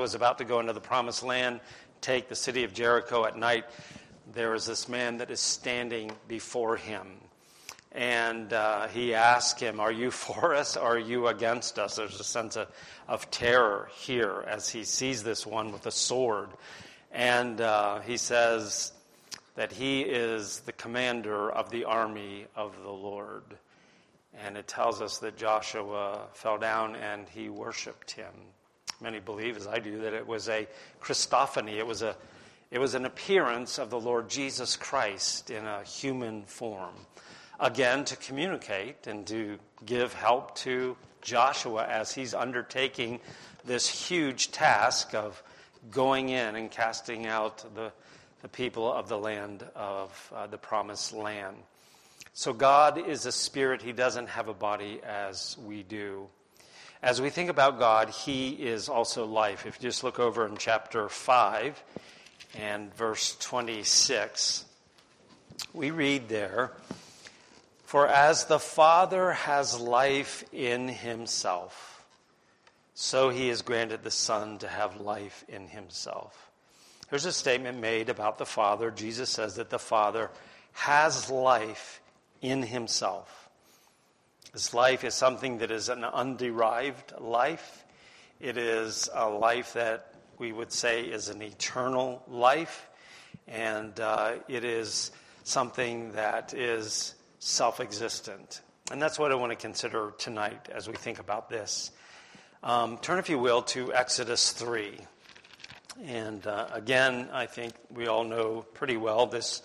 was 0.00 0.14
about 0.14 0.38
to 0.38 0.44
go 0.44 0.60
into 0.60 0.72
the 0.72 0.80
promised 0.80 1.22
land, 1.22 1.60
take 2.00 2.28
the 2.28 2.36
city 2.36 2.64
of 2.64 2.72
Jericho 2.72 3.24
at 3.24 3.36
night, 3.36 3.64
there 4.34 4.54
is 4.54 4.66
this 4.66 4.88
man 4.88 5.18
that 5.18 5.30
is 5.30 5.40
standing 5.40 6.10
before 6.26 6.76
him. 6.76 7.06
And 7.92 8.52
uh, 8.52 8.88
he 8.88 9.14
asks 9.14 9.60
him, 9.60 9.80
Are 9.80 9.92
you 9.92 10.10
for 10.12 10.54
us 10.54 10.76
are 10.76 10.98
you 10.98 11.28
against 11.28 11.78
us? 11.78 11.96
There's 11.96 12.20
a 12.20 12.24
sense 12.24 12.56
of, 12.56 12.68
of 13.06 13.30
terror 13.30 13.88
here 13.96 14.44
as 14.46 14.68
he 14.68 14.84
sees 14.84 15.22
this 15.22 15.46
one 15.46 15.72
with 15.72 15.86
a 15.86 15.90
sword. 15.90 16.50
And 17.10 17.60
uh, 17.60 18.00
he 18.00 18.16
says 18.18 18.92
that 19.56 19.72
he 19.72 20.02
is 20.02 20.60
the 20.60 20.72
commander 20.72 21.50
of 21.50 21.70
the 21.70 21.84
army 21.84 22.46
of 22.54 22.76
the 22.82 22.90
Lord. 22.90 23.42
And 24.40 24.56
it 24.56 24.68
tells 24.68 25.00
us 25.00 25.18
that 25.18 25.36
Joshua 25.36 26.26
fell 26.34 26.58
down 26.58 26.94
and 26.96 27.26
he 27.30 27.48
worshiped 27.48 28.10
him. 28.10 28.32
Many 29.00 29.20
believe, 29.20 29.56
as 29.56 29.66
I 29.66 29.78
do, 29.78 30.02
that 30.02 30.12
it 30.12 30.26
was 30.26 30.48
a 30.48 30.68
Christophany. 31.00 31.78
It 31.78 31.86
was, 31.86 32.02
a, 32.02 32.14
it 32.70 32.78
was 32.78 32.94
an 32.94 33.06
appearance 33.06 33.78
of 33.78 33.88
the 33.88 34.00
Lord 34.00 34.28
Jesus 34.28 34.76
Christ 34.76 35.50
in 35.50 35.64
a 35.64 35.82
human 35.84 36.42
form. 36.42 36.94
Again, 37.58 38.04
to 38.04 38.16
communicate 38.16 39.06
and 39.06 39.26
to 39.26 39.58
give 39.86 40.12
help 40.12 40.54
to 40.56 40.96
Joshua 41.22 41.86
as 41.86 42.12
he's 42.12 42.34
undertaking 42.34 43.20
this 43.64 43.88
huge 43.88 44.50
task 44.50 45.14
of 45.14 45.42
going 45.90 46.28
in 46.28 46.56
and 46.56 46.70
casting 46.70 47.26
out 47.26 47.64
the, 47.74 47.90
the 48.42 48.48
people 48.48 48.92
of 48.92 49.08
the 49.08 49.18
land 49.18 49.64
of 49.74 50.32
uh, 50.34 50.46
the 50.46 50.58
promised 50.58 51.14
land. 51.14 51.56
So, 52.34 52.52
God 52.52 52.98
is 52.98 53.26
a 53.26 53.32
spirit. 53.32 53.82
He 53.82 53.92
doesn't 53.92 54.28
have 54.28 54.48
a 54.48 54.54
body 54.54 55.00
as 55.04 55.56
we 55.64 55.82
do. 55.82 56.28
As 57.02 57.20
we 57.20 57.30
think 57.30 57.50
about 57.50 57.78
God, 57.78 58.10
He 58.10 58.50
is 58.50 58.88
also 58.88 59.24
life. 59.24 59.66
If 59.66 59.76
you 59.76 59.88
just 59.88 60.04
look 60.04 60.20
over 60.20 60.46
in 60.46 60.56
chapter 60.56 61.08
5 61.08 61.82
and 62.56 62.94
verse 62.94 63.36
26, 63.40 64.64
we 65.72 65.90
read 65.90 66.28
there 66.28 66.72
For 67.84 68.06
as 68.06 68.46
the 68.46 68.58
Father 68.58 69.32
has 69.32 69.78
life 69.78 70.44
in 70.52 70.88
Himself, 70.88 72.04
so 72.94 73.30
He 73.30 73.48
has 73.48 73.62
granted 73.62 74.02
the 74.02 74.10
Son 74.10 74.58
to 74.58 74.68
have 74.68 75.00
life 75.00 75.44
in 75.48 75.68
Himself. 75.68 76.50
There's 77.10 77.26
a 77.26 77.32
statement 77.32 77.80
made 77.80 78.08
about 78.08 78.38
the 78.38 78.46
Father. 78.46 78.90
Jesus 78.90 79.30
says 79.30 79.56
that 79.56 79.70
the 79.70 79.78
Father 79.78 80.30
has 80.72 81.30
life 81.30 82.00
in 82.42 82.62
Himself. 82.62 83.48
This 84.52 84.74
life 84.74 85.04
is 85.04 85.14
something 85.14 85.58
that 85.58 85.70
is 85.70 85.88
an 85.88 86.02
underived 86.02 87.20
life. 87.20 87.84
It 88.40 88.56
is 88.56 89.08
a 89.14 89.28
life 89.28 89.74
that 89.74 90.14
we 90.38 90.52
would 90.52 90.72
say 90.72 91.02
is 91.02 91.28
an 91.28 91.42
eternal 91.42 92.22
life. 92.28 92.88
And 93.46 93.98
uh, 93.98 94.34
it 94.48 94.64
is 94.64 95.10
something 95.44 96.12
that 96.12 96.54
is 96.54 97.14
self 97.38 97.80
existent. 97.80 98.60
And 98.90 99.00
that's 99.00 99.18
what 99.18 99.32
I 99.32 99.34
want 99.34 99.52
to 99.52 99.56
consider 99.56 100.12
tonight 100.18 100.68
as 100.72 100.88
we 100.88 100.94
think 100.94 101.18
about 101.18 101.48
this. 101.48 101.90
Um, 102.62 102.98
turn, 102.98 103.18
if 103.18 103.28
you 103.28 103.38
will, 103.38 103.62
to 103.62 103.92
Exodus 103.92 104.52
3. 104.52 104.98
And 106.06 106.46
uh, 106.46 106.68
again, 106.72 107.28
I 107.32 107.46
think 107.46 107.74
we 107.90 108.06
all 108.06 108.24
know 108.24 108.64
pretty 108.74 108.96
well 108.96 109.26
this 109.26 109.62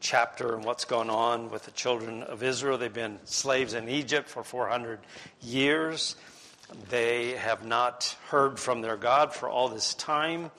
chapter 0.00 0.54
and 0.54 0.64
what's 0.64 0.84
going 0.84 1.10
on 1.10 1.50
with 1.50 1.64
the 1.64 1.70
children 1.70 2.22
of 2.22 2.42
Israel. 2.42 2.76
They've 2.76 2.92
been 2.92 3.18
slaves 3.24 3.74
in 3.74 3.88
Egypt 3.88 4.28
for 4.28 4.42
400 4.42 5.00
years. 5.40 6.16
They 6.88 7.32
have 7.32 7.64
not 7.64 8.16
heard 8.28 8.58
from 8.58 8.80
their 8.80 8.96
God 8.96 9.32
for 9.34 9.48
all 9.48 9.68
this 9.68 9.94
time. 9.94 10.50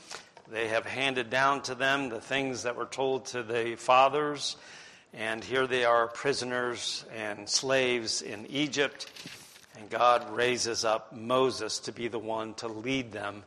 They 0.49 0.69
have 0.69 0.85
handed 0.85 1.29
down 1.29 1.61
to 1.63 1.75
them 1.75 2.09
the 2.09 2.21
things 2.21 2.63
that 2.63 2.75
were 2.75 2.85
told 2.85 3.25
to 3.27 3.43
the 3.43 3.75
fathers. 3.75 4.55
And 5.13 5.43
here 5.43 5.67
they 5.67 5.85
are, 5.85 6.07
prisoners 6.07 7.05
and 7.15 7.49
slaves 7.49 8.21
in 8.21 8.45
Egypt. 8.47 9.11
And 9.77 9.89
God 9.89 10.29
raises 10.35 10.85
up 10.85 11.13
Moses 11.13 11.79
to 11.79 11.91
be 11.91 12.07
the 12.07 12.19
one 12.19 12.53
to 12.55 12.67
lead 12.67 13.11
them 13.11 13.43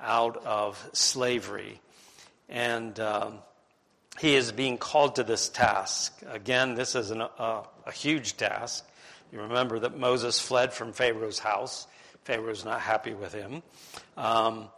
out 0.00 0.44
of 0.44 0.88
slavery. 0.92 1.80
And. 2.48 2.98
Um, 3.00 3.38
he 4.20 4.36
is 4.36 4.52
being 4.52 4.78
called 4.78 5.16
to 5.16 5.24
this 5.24 5.48
task. 5.48 6.20
Again, 6.30 6.74
this 6.74 6.94
is 6.94 7.10
an, 7.10 7.22
uh, 7.22 7.62
a 7.84 7.92
huge 7.92 8.36
task. 8.36 8.86
You 9.32 9.40
remember 9.40 9.80
that 9.80 9.98
Moses 9.98 10.40
fled 10.40 10.72
from 10.72 10.92
Pharaoh's 10.92 11.40
house. 11.40 11.86
Pharaoh's 12.24 12.64
not 12.64 12.80
happy 12.80 13.14
with 13.14 13.32
him. 13.32 13.62
Um, 14.16 14.68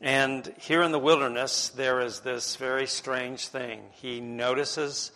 and 0.00 0.52
here 0.60 0.82
in 0.82 0.92
the 0.92 0.98
wilderness, 0.98 1.70
there 1.70 2.00
is 2.00 2.20
this 2.20 2.56
very 2.56 2.86
strange 2.86 3.48
thing. 3.48 3.80
He 3.92 4.20
notices 4.20 5.12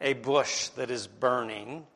a 0.00 0.14
bush 0.14 0.68
that 0.70 0.90
is 0.90 1.06
burning, 1.06 1.86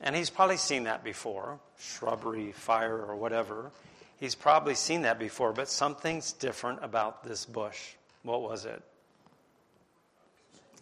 and 0.00 0.14
he's 0.16 0.30
probably 0.30 0.56
seen 0.56 0.84
that 0.84 1.04
before 1.04 1.60
shrubbery, 1.78 2.52
fire, 2.52 2.96
or 2.96 3.16
whatever. 3.16 3.70
He's 4.18 4.34
probably 4.34 4.74
seen 4.74 5.02
that 5.02 5.18
before, 5.18 5.52
but 5.52 5.68
something's 5.68 6.32
different 6.32 6.78
about 6.82 7.22
this 7.22 7.44
bush. 7.44 7.92
What 8.22 8.42
was 8.42 8.64
it? 8.64 8.82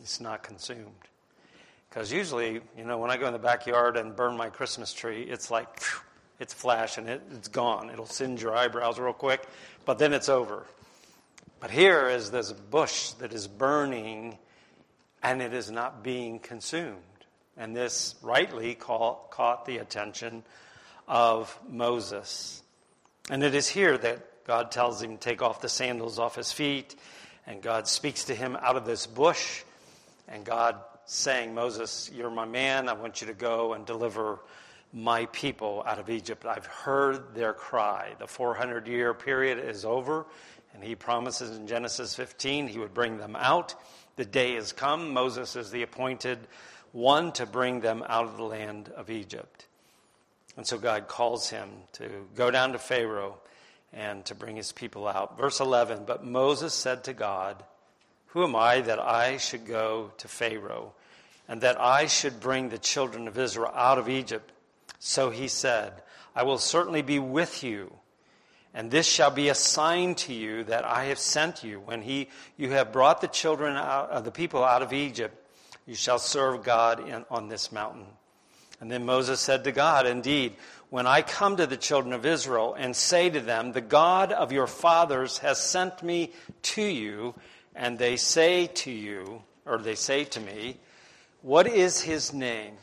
it's 0.00 0.20
not 0.20 0.42
consumed. 0.42 0.92
Because 1.88 2.12
usually, 2.12 2.60
you 2.76 2.84
know, 2.84 2.98
when 2.98 3.10
I 3.10 3.16
go 3.16 3.26
in 3.26 3.32
the 3.32 3.38
backyard 3.38 3.96
and 3.96 4.14
burn 4.14 4.36
my 4.36 4.50
Christmas 4.50 4.92
tree, 4.92 5.22
it's 5.22 5.50
like, 5.50 5.80
phew, 5.80 6.00
it's 6.38 6.52
flash 6.52 6.98
and 6.98 7.08
it, 7.08 7.22
it's 7.32 7.48
gone. 7.48 7.90
It'll 7.90 8.06
singe 8.06 8.42
your 8.42 8.56
eyebrows 8.56 8.98
real 8.98 9.12
quick, 9.12 9.46
but 9.84 9.98
then 9.98 10.12
it's 10.12 10.28
over. 10.28 10.66
But 11.60 11.70
here 11.70 12.08
is 12.08 12.30
this 12.30 12.52
bush 12.52 13.10
that 13.12 13.32
is 13.32 13.46
burning 13.46 14.38
and 15.22 15.40
it 15.40 15.54
is 15.54 15.70
not 15.70 16.02
being 16.02 16.38
consumed. 16.38 16.98
And 17.56 17.74
this 17.74 18.14
rightly 18.20 18.74
call, 18.74 19.28
caught 19.30 19.64
the 19.64 19.78
attention 19.78 20.42
of 21.06 21.56
Moses. 21.68 22.62
And 23.30 23.42
it 23.42 23.54
is 23.54 23.68
here 23.68 23.96
that 23.96 24.44
God 24.44 24.70
tells 24.70 25.02
him 25.02 25.12
to 25.12 25.16
take 25.16 25.40
off 25.40 25.60
the 25.60 25.68
sandals 25.68 26.18
off 26.18 26.36
his 26.36 26.52
feet, 26.52 26.94
and 27.46 27.62
God 27.62 27.88
speaks 27.88 28.24
to 28.24 28.34
him 28.34 28.56
out 28.60 28.76
of 28.76 28.84
this 28.84 29.06
bush 29.06 29.62
and 30.28 30.44
God 30.44 30.76
saying, 31.06 31.54
Moses, 31.54 32.10
you're 32.14 32.30
my 32.30 32.46
man. 32.46 32.88
I 32.88 32.94
want 32.94 33.20
you 33.20 33.26
to 33.26 33.34
go 33.34 33.74
and 33.74 33.84
deliver 33.84 34.40
my 34.94 35.26
people 35.26 35.82
out 35.84 35.98
of 35.98 36.08
Egypt. 36.08 36.46
I've 36.46 36.66
heard 36.66 37.34
their 37.34 37.52
cry. 37.52 38.14
The 38.20 38.28
400 38.28 38.86
year 38.86 39.12
period 39.12 39.58
is 39.58 39.84
over, 39.84 40.24
and 40.72 40.84
he 40.84 40.94
promises 40.94 41.56
in 41.56 41.66
Genesis 41.66 42.14
15 42.14 42.68
he 42.68 42.78
would 42.78 42.94
bring 42.94 43.18
them 43.18 43.34
out. 43.34 43.74
The 44.16 44.24
day 44.24 44.54
has 44.54 44.72
come. 44.72 45.12
Moses 45.12 45.56
is 45.56 45.72
the 45.72 45.82
appointed 45.82 46.38
one 46.92 47.32
to 47.32 47.44
bring 47.44 47.80
them 47.80 48.04
out 48.08 48.26
of 48.26 48.36
the 48.36 48.44
land 48.44 48.88
of 48.90 49.10
Egypt. 49.10 49.66
And 50.56 50.64
so 50.64 50.78
God 50.78 51.08
calls 51.08 51.50
him 51.50 51.68
to 51.94 52.08
go 52.36 52.52
down 52.52 52.72
to 52.72 52.78
Pharaoh 52.78 53.38
and 53.92 54.24
to 54.26 54.36
bring 54.36 54.54
his 54.54 54.70
people 54.70 55.08
out. 55.08 55.36
Verse 55.36 55.58
11 55.58 56.04
But 56.06 56.24
Moses 56.24 56.72
said 56.72 57.02
to 57.04 57.12
God, 57.12 57.64
Who 58.28 58.44
am 58.44 58.54
I 58.54 58.80
that 58.82 59.00
I 59.00 59.38
should 59.38 59.66
go 59.66 60.12
to 60.18 60.28
Pharaoh, 60.28 60.92
and 61.48 61.60
that 61.62 61.80
I 61.80 62.06
should 62.06 62.38
bring 62.38 62.68
the 62.68 62.78
children 62.78 63.26
of 63.26 63.36
Israel 63.36 63.72
out 63.74 63.98
of 63.98 64.08
Egypt? 64.08 64.52
So 65.06 65.28
he 65.28 65.48
said, 65.48 65.92
I 66.34 66.44
will 66.44 66.56
certainly 66.56 67.02
be 67.02 67.18
with 67.18 67.62
you. 67.62 67.92
And 68.72 68.90
this 68.90 69.06
shall 69.06 69.30
be 69.30 69.50
a 69.50 69.54
sign 69.54 70.14
to 70.14 70.32
you 70.32 70.64
that 70.64 70.86
I 70.86 71.04
have 71.04 71.18
sent 71.18 71.62
you. 71.62 71.78
When 71.78 72.00
he, 72.00 72.30
you 72.56 72.70
have 72.70 72.90
brought 72.90 73.20
the 73.20 73.28
children 73.28 73.76
out, 73.76 74.08
uh, 74.08 74.20
the 74.20 74.30
people 74.30 74.64
out 74.64 74.80
of 74.80 74.94
Egypt, 74.94 75.36
you 75.84 75.94
shall 75.94 76.18
serve 76.18 76.64
God 76.64 77.06
in, 77.06 77.26
on 77.30 77.50
this 77.50 77.70
mountain. 77.70 78.06
And 78.80 78.90
then 78.90 79.04
Moses 79.04 79.40
said 79.40 79.64
to 79.64 79.72
God, 79.72 80.06
Indeed, 80.06 80.54
when 80.88 81.06
I 81.06 81.20
come 81.20 81.58
to 81.58 81.66
the 81.66 81.76
children 81.76 82.14
of 82.14 82.24
Israel 82.24 82.72
and 82.72 82.96
say 82.96 83.28
to 83.28 83.40
them, 83.40 83.72
The 83.72 83.82
God 83.82 84.32
of 84.32 84.52
your 84.52 84.66
fathers 84.66 85.36
has 85.38 85.60
sent 85.60 86.02
me 86.02 86.32
to 86.62 86.82
you, 86.82 87.34
and 87.76 87.98
they 87.98 88.16
say 88.16 88.68
to 88.68 88.90
you, 88.90 89.42
or 89.66 89.76
they 89.76 89.96
say 89.96 90.24
to 90.24 90.40
me, 90.40 90.78
What 91.42 91.66
is 91.66 92.00
his 92.00 92.32
name? 92.32 92.78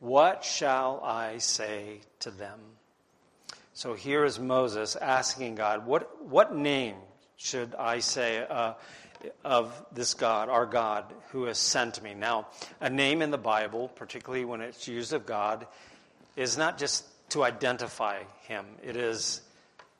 What 0.00 0.44
shall 0.44 1.00
I 1.04 1.38
say 1.38 2.00
to 2.20 2.30
them? 2.30 2.58
So 3.74 3.94
here 3.94 4.24
is 4.24 4.40
Moses 4.40 4.96
asking 4.96 5.54
God, 5.54 5.86
What, 5.86 6.24
what 6.26 6.54
name 6.54 6.96
should 7.36 7.74
I 7.74 8.00
say 8.00 8.44
uh, 8.48 8.74
of 9.44 9.84
this 9.92 10.14
God, 10.14 10.48
our 10.48 10.66
God, 10.66 11.04
who 11.30 11.44
has 11.44 11.58
sent 11.58 12.02
me? 12.02 12.14
Now, 12.14 12.48
a 12.80 12.90
name 12.90 13.22
in 13.22 13.30
the 13.30 13.38
Bible, 13.38 13.88
particularly 13.88 14.44
when 14.44 14.62
it's 14.62 14.88
used 14.88 15.12
of 15.12 15.26
God, 15.26 15.66
is 16.36 16.56
not 16.56 16.78
just 16.78 17.04
to 17.30 17.44
identify 17.44 18.22
him, 18.42 18.64
it 18.82 18.96
is 18.96 19.42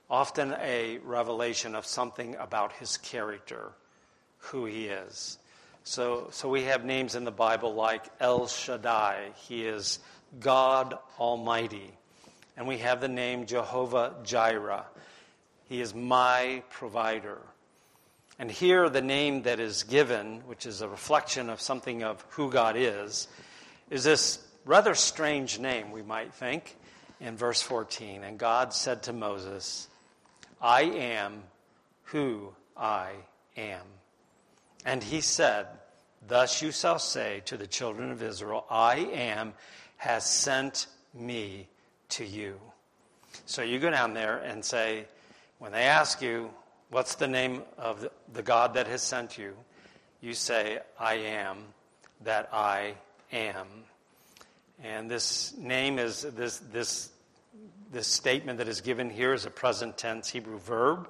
often 0.09 0.55
a 0.61 0.99
revelation 0.99 1.75
of 1.75 1.87
something 1.87 2.35
about 2.37 2.73
his 2.73 2.97
character, 2.97 3.73
who 4.39 4.65
he 4.65 4.87
is. 4.87 5.39
So, 5.85 6.29
so 6.31 6.49
we 6.49 6.65
have 6.65 6.85
names 6.85 7.15
in 7.15 7.25
the 7.25 7.31
Bible 7.31 7.75
like 7.75 8.05
El 8.21 8.47
Shaddai, 8.47 9.31
he 9.49 9.67
is 9.67 9.99
God 10.39 10.99
Almighty. 11.19 11.91
And 12.57 12.69
we 12.69 12.79
have 12.79 13.01
the 13.01 13.09
name 13.09 13.47
Jehovah 13.47 14.15
Jireh. 14.23 14.85
He 15.69 15.81
is 15.81 15.95
my 15.95 16.63
provider. 16.71 17.39
And 18.39 18.51
here, 18.51 18.89
the 18.89 19.03
name 19.03 19.43
that 19.43 19.61
is 19.61 19.83
given, 19.83 20.41
which 20.47 20.67
is 20.67 20.81
a 20.83 20.89
reflection 20.89 21.49
of 21.49 21.61
something 21.61 22.03
of 22.03 22.25
who 22.31 22.51
God 22.51 22.77
is, 22.77 23.29
is 23.89 24.05
this 24.05 24.39
rather 24.65 24.95
strange 24.95 25.59
name, 25.59 25.91
we 25.91 26.03
might 26.03 26.35
think, 26.35 26.77
in 27.21 27.37
verse 27.37 27.63
14. 27.63 28.25
And 28.25 28.39
God 28.39 28.73
said 28.73 29.05
to 29.05 29.13
Moses, 29.13 29.89
I 30.61 30.83
am 30.83 31.43
who 32.05 32.55
I 32.77 33.13
am. 33.57 33.83
And 34.85 35.03
he 35.03 35.21
said, 35.21 35.67
Thus 36.27 36.63
you 36.63 36.73
shall 36.73 36.99
say 36.99 37.43
to 37.47 37.57
the 37.57 37.67
children 37.67 38.11
of 38.11 38.23
Israel, 38.23 38.65
I 38.71 38.97
am 38.97 39.55
has 39.97 40.25
sent 40.25 40.87
me 41.15 41.69
to 42.11 42.25
you. 42.25 42.59
So 43.47 43.63
you 43.63 43.79
go 43.79 43.91
down 43.91 44.15
there 44.15 44.39
and 44.39 44.65
say, 44.65 45.07
when 45.59 45.73
they 45.73 45.83
ask 45.83 46.23
you, 46.23 46.51
what's 46.89 47.17
the 47.17 47.29
name 47.29 47.63
of 47.77 48.09
the 48.33 48.43
God 48.43 48.75
that 48.75 48.87
has 48.87 49.03
sent 49.03 49.37
you? 49.39 49.55
You 50.21 50.35
say, 50.35 50.79
I 50.99 51.15
am 51.15 51.59
that 52.23 52.49
I 52.53 52.95
am. 53.33 53.67
And 54.83 55.11
this 55.11 55.57
name 55.57 55.99
is 55.99 56.23
this, 56.23 56.59
this, 56.73 57.11
this 57.93 58.07
statement 58.07 58.59
that 58.59 58.69
is 58.69 58.81
given 58.81 59.11
here 59.11 59.35
is 59.35 59.45
a 59.45 59.51
present 59.51 59.99
tense 59.99 60.29
Hebrew 60.29 60.59
verb. 60.59 61.09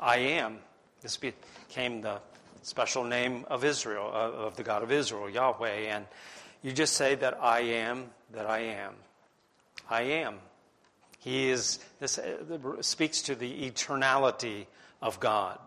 I 0.00 0.16
am. 0.18 0.58
This 1.00 1.16
became 1.16 2.00
the 2.00 2.20
special 2.64 3.04
name 3.04 3.44
of 3.48 3.64
Israel, 3.64 4.10
of 4.12 4.56
the 4.56 4.62
God 4.62 4.82
of 4.82 4.90
Israel, 4.90 5.28
Yahweh. 5.28 5.94
And 5.94 6.06
you 6.62 6.72
just 6.72 6.94
say 6.94 7.14
that 7.16 7.38
I 7.42 7.60
am, 7.60 8.06
that 8.32 8.46
I 8.46 8.60
am. 8.60 8.94
I 9.88 10.02
am. 10.02 10.36
He 11.18 11.48
is, 11.48 11.78
this 12.00 12.18
uh, 12.18 12.82
speaks 12.82 13.22
to 13.22 13.34
the 13.34 13.70
eternality 13.70 14.66
of 15.00 15.20
God, 15.20 15.58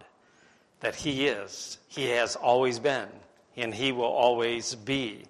that 0.82 0.96
He 0.96 1.28
is. 1.28 1.78
He 1.88 2.10
has 2.10 2.36
always 2.36 2.80
been, 2.80 3.08
and 3.56 3.74
He 3.74 3.92
will 3.92 4.04
always 4.06 4.76
be. 4.76 5.26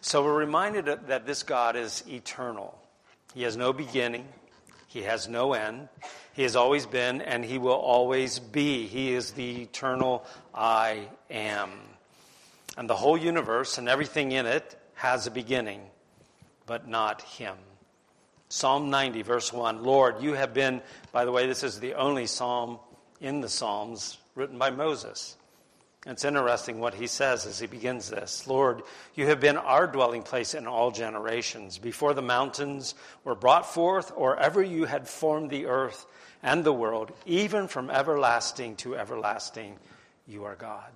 So 0.00 0.22
we're 0.22 0.38
reminded 0.38 0.86
that 1.08 1.26
this 1.26 1.42
God 1.42 1.76
is 1.76 2.04
eternal. 2.08 2.78
He 3.34 3.42
has 3.42 3.56
no 3.56 3.72
beginning, 3.72 4.28
He 4.88 5.02
has 5.02 5.28
no 5.28 5.54
end. 5.54 5.88
He 6.34 6.42
has 6.42 6.56
always 6.56 6.86
been, 6.86 7.20
and 7.20 7.44
He 7.44 7.58
will 7.58 7.72
always 7.72 8.40
be. 8.40 8.86
He 8.86 9.12
is 9.12 9.32
the 9.32 9.62
eternal 9.62 10.26
I 10.54 11.08
am. 11.30 11.70
And 12.76 12.88
the 12.88 12.96
whole 12.96 13.16
universe 13.16 13.78
and 13.78 13.88
everything 13.88 14.32
in 14.32 14.46
it 14.46 14.76
has 14.94 15.26
a 15.26 15.30
beginning, 15.30 15.80
but 16.66 16.88
not 16.88 17.22
Him. 17.22 17.56
Psalm 18.48 18.90
90, 18.90 19.22
verse 19.22 19.52
1. 19.52 19.82
Lord, 19.82 20.22
you 20.22 20.34
have 20.34 20.54
been, 20.54 20.80
by 21.12 21.24
the 21.24 21.32
way, 21.32 21.46
this 21.46 21.62
is 21.62 21.80
the 21.80 21.94
only 21.94 22.26
psalm 22.26 22.78
in 23.20 23.40
the 23.40 23.48
Psalms 23.48 24.18
written 24.34 24.58
by 24.58 24.70
Moses. 24.70 25.36
It's 26.06 26.24
interesting 26.24 26.80
what 26.80 26.94
he 26.94 27.06
says 27.06 27.46
as 27.46 27.58
he 27.58 27.66
begins 27.66 28.10
this. 28.10 28.46
Lord, 28.46 28.82
you 29.14 29.26
have 29.26 29.40
been 29.40 29.56
our 29.56 29.86
dwelling 29.86 30.22
place 30.22 30.52
in 30.52 30.66
all 30.66 30.90
generations. 30.90 31.78
Before 31.78 32.12
the 32.12 32.22
mountains 32.22 32.94
were 33.24 33.34
brought 33.34 33.72
forth, 33.72 34.12
or 34.14 34.38
ever 34.38 34.62
you 34.62 34.84
had 34.84 35.08
formed 35.08 35.50
the 35.50 35.66
earth 35.66 36.04
and 36.42 36.62
the 36.62 36.74
world, 36.74 37.10
even 37.24 37.68
from 37.68 37.90
everlasting 37.90 38.76
to 38.76 38.94
everlasting, 38.96 39.78
you 40.26 40.44
are 40.44 40.56
God. 40.56 40.90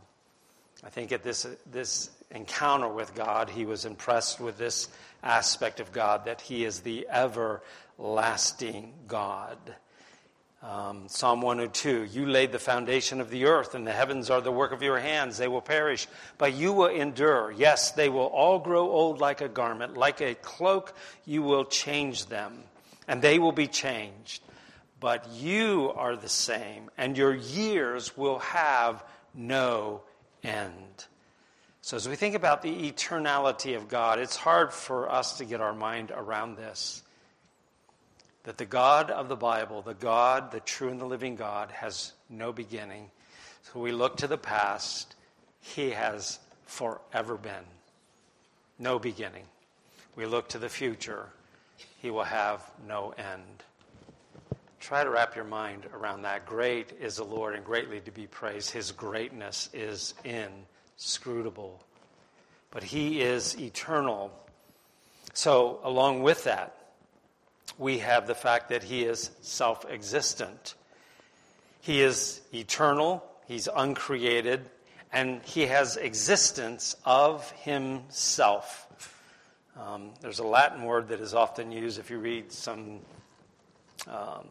I 0.84 0.90
think 0.90 1.12
at 1.12 1.22
this, 1.22 1.46
this 1.70 2.10
encounter 2.30 2.88
with 2.88 3.14
God, 3.14 3.50
he 3.50 3.64
was 3.64 3.84
impressed 3.84 4.40
with 4.40 4.58
this 4.58 4.88
aspect 5.22 5.80
of 5.80 5.92
God, 5.92 6.24
that 6.26 6.40
He 6.40 6.64
is 6.64 6.80
the 6.80 7.06
everlasting 7.08 8.92
God. 9.06 9.58
Um, 10.60 11.04
Psalm 11.06 11.40
102 11.40 12.04
You 12.04 12.26
laid 12.26 12.50
the 12.50 12.58
foundation 12.58 13.20
of 13.20 13.30
the 13.30 13.44
earth, 13.46 13.74
and 13.74 13.86
the 13.86 13.92
heavens 13.92 14.30
are 14.30 14.40
the 14.40 14.52
work 14.52 14.72
of 14.72 14.82
your 14.82 14.98
hands. 14.98 15.38
They 15.38 15.48
will 15.48 15.60
perish, 15.60 16.06
but 16.36 16.54
you 16.54 16.72
will 16.72 16.88
endure. 16.88 17.52
Yes, 17.52 17.92
they 17.92 18.08
will 18.08 18.26
all 18.26 18.58
grow 18.58 18.90
old 18.90 19.20
like 19.20 19.40
a 19.40 19.48
garment. 19.48 19.96
Like 19.96 20.20
a 20.20 20.34
cloak, 20.34 20.94
you 21.24 21.42
will 21.42 21.64
change 21.64 22.26
them, 22.26 22.64
and 23.06 23.22
they 23.22 23.38
will 23.38 23.52
be 23.52 23.68
changed. 23.68 24.42
But 25.00 25.28
you 25.30 25.92
are 25.94 26.16
the 26.16 26.28
same, 26.28 26.90
and 26.98 27.16
your 27.16 27.34
years 27.34 28.16
will 28.16 28.40
have 28.40 29.04
no 29.34 30.02
end. 30.42 31.06
So, 31.80 31.96
as 31.96 32.08
we 32.08 32.16
think 32.16 32.34
about 32.34 32.62
the 32.62 32.92
eternality 32.92 33.76
of 33.76 33.88
God, 33.88 34.18
it's 34.18 34.36
hard 34.36 34.72
for 34.72 35.10
us 35.10 35.38
to 35.38 35.44
get 35.44 35.60
our 35.60 35.74
mind 35.74 36.12
around 36.14 36.56
this. 36.56 37.02
That 38.44 38.58
the 38.58 38.66
God 38.66 39.10
of 39.10 39.28
the 39.28 39.36
Bible, 39.36 39.82
the 39.82 39.94
God, 39.94 40.50
the 40.50 40.60
true 40.60 40.88
and 40.88 41.00
the 41.00 41.06
living 41.06 41.36
God, 41.36 41.70
has 41.70 42.12
no 42.28 42.52
beginning. 42.52 43.10
So, 43.62 43.80
we 43.80 43.92
look 43.92 44.18
to 44.18 44.26
the 44.26 44.38
past, 44.38 45.14
He 45.60 45.90
has 45.90 46.38
forever 46.66 47.36
been. 47.36 47.64
No 48.78 48.98
beginning. 48.98 49.44
We 50.14 50.26
look 50.26 50.48
to 50.50 50.58
the 50.58 50.68
future, 50.68 51.26
He 52.02 52.10
will 52.10 52.24
have 52.24 52.68
no 52.86 53.14
end. 53.16 53.62
Try 54.80 55.02
to 55.02 55.10
wrap 55.10 55.34
your 55.34 55.44
mind 55.44 55.86
around 55.92 56.22
that. 56.22 56.46
Great 56.46 56.92
is 57.00 57.16
the 57.16 57.24
Lord 57.24 57.54
and 57.54 57.64
greatly 57.64 58.00
to 58.00 58.10
be 58.12 58.26
praised. 58.26 58.70
His 58.70 58.92
greatness 58.92 59.68
is 59.72 60.14
inscrutable, 60.24 61.82
but 62.70 62.84
He 62.84 63.20
is 63.20 63.58
eternal. 63.60 64.32
So, 65.34 65.80
along 65.82 66.22
with 66.22 66.44
that, 66.44 66.76
we 67.76 67.98
have 67.98 68.26
the 68.26 68.34
fact 68.34 68.68
that 68.68 68.84
He 68.84 69.02
is 69.02 69.30
self 69.40 69.84
existent. 69.84 70.74
He 71.80 72.00
is 72.00 72.40
eternal, 72.54 73.24
He's 73.46 73.68
uncreated, 73.74 74.70
and 75.12 75.42
He 75.42 75.62
has 75.62 75.96
existence 75.96 76.94
of 77.04 77.50
Himself. 77.50 78.86
Um, 79.76 80.10
there's 80.20 80.38
a 80.38 80.46
Latin 80.46 80.84
word 80.84 81.08
that 81.08 81.20
is 81.20 81.34
often 81.34 81.72
used 81.72 81.98
if 81.98 82.10
you 82.10 82.18
read 82.18 82.52
some 82.52 83.00
um, 84.06 84.46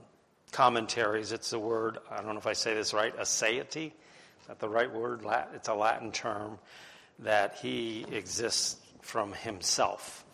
commentaries. 0.57 1.33
It's 1.33 1.51
the 1.51 1.59
word, 1.59 1.99
I 2.09 2.15
don't 2.15 2.33
know 2.33 2.39
if 2.39 2.47
I 2.47 2.53
say 2.53 2.73
this 2.73 2.91
right, 2.91 3.15
aseity 3.15 3.91
Is 4.41 4.47
that 4.47 4.57
the 4.57 4.67
right 4.67 4.91
word? 4.91 5.23
It's 5.53 5.67
a 5.67 5.75
Latin 5.75 6.11
term 6.11 6.57
that 7.19 7.57
he 7.61 8.07
exists 8.11 8.77
from 9.03 9.33
himself. 9.33 10.25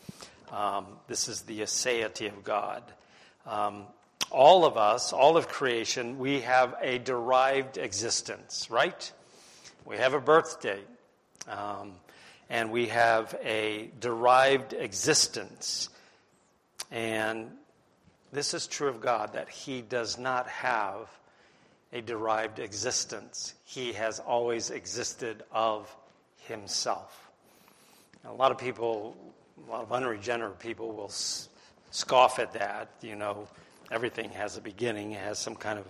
Um, 0.50 0.86
this 1.10 1.28
is 1.28 1.42
the 1.42 1.60
aseity 1.60 2.30
of 2.30 2.42
God. 2.42 2.84
Um, 3.46 3.84
all 4.32 4.64
of 4.64 4.78
us, 4.78 5.12
all 5.12 5.36
of 5.36 5.50
creation, 5.50 6.18
we 6.18 6.40
have 6.40 6.74
a 6.82 7.00
derived 7.00 7.78
existence, 7.78 8.70
right? 8.72 9.12
We 9.84 9.98
have 9.98 10.14
a 10.14 10.22
birth 10.22 10.62
date, 10.62 10.88
um, 11.50 11.96
and 12.50 12.72
we 12.72 12.86
have 12.86 13.38
a 13.44 13.90
derived 14.00 14.72
existence. 14.72 15.90
And 16.92 17.52
this 18.34 18.54
is 18.54 18.68
true 18.68 18.90
of 18.90 19.00
God 19.00 19.34
that 19.34 19.48
he 19.48 19.82
does 19.82 20.18
not 20.18 20.48
have 20.48 21.08
a 21.94 22.02
derived 22.02 22.58
existence. 22.58 23.54
He 23.64 23.94
has 23.94 24.20
always 24.20 24.72
existed 24.72 25.44
of 25.52 25.96
himself. 26.48 27.30
a 28.26 28.34
lot 28.34 28.52
of 28.52 28.58
people, 28.58 29.16
a 29.68 29.72
lot 29.72 29.84
of 29.84 29.92
unregenerate 29.92 30.60
people 30.60 30.92
will 30.92 31.12
scoff 31.92 32.40
at 32.40 32.54
that. 32.54 32.90
You 33.02 33.16
know, 33.16 33.48
everything 33.92 34.32
has 34.32 34.58
a 34.58 34.62
beginning, 34.62 35.12
it 35.12 35.22
has 35.22 35.38
some 35.38 35.56
kind 35.56 35.78
of, 35.78 35.86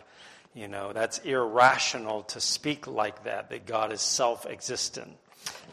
you 0.53 0.67
know, 0.67 0.91
that's 0.91 1.19
irrational 1.19 2.23
to 2.23 2.41
speak 2.41 2.87
like 2.87 3.23
that, 3.23 3.49
that 3.49 3.65
God 3.65 3.93
is 3.93 4.01
self 4.01 4.45
existent. 4.45 5.15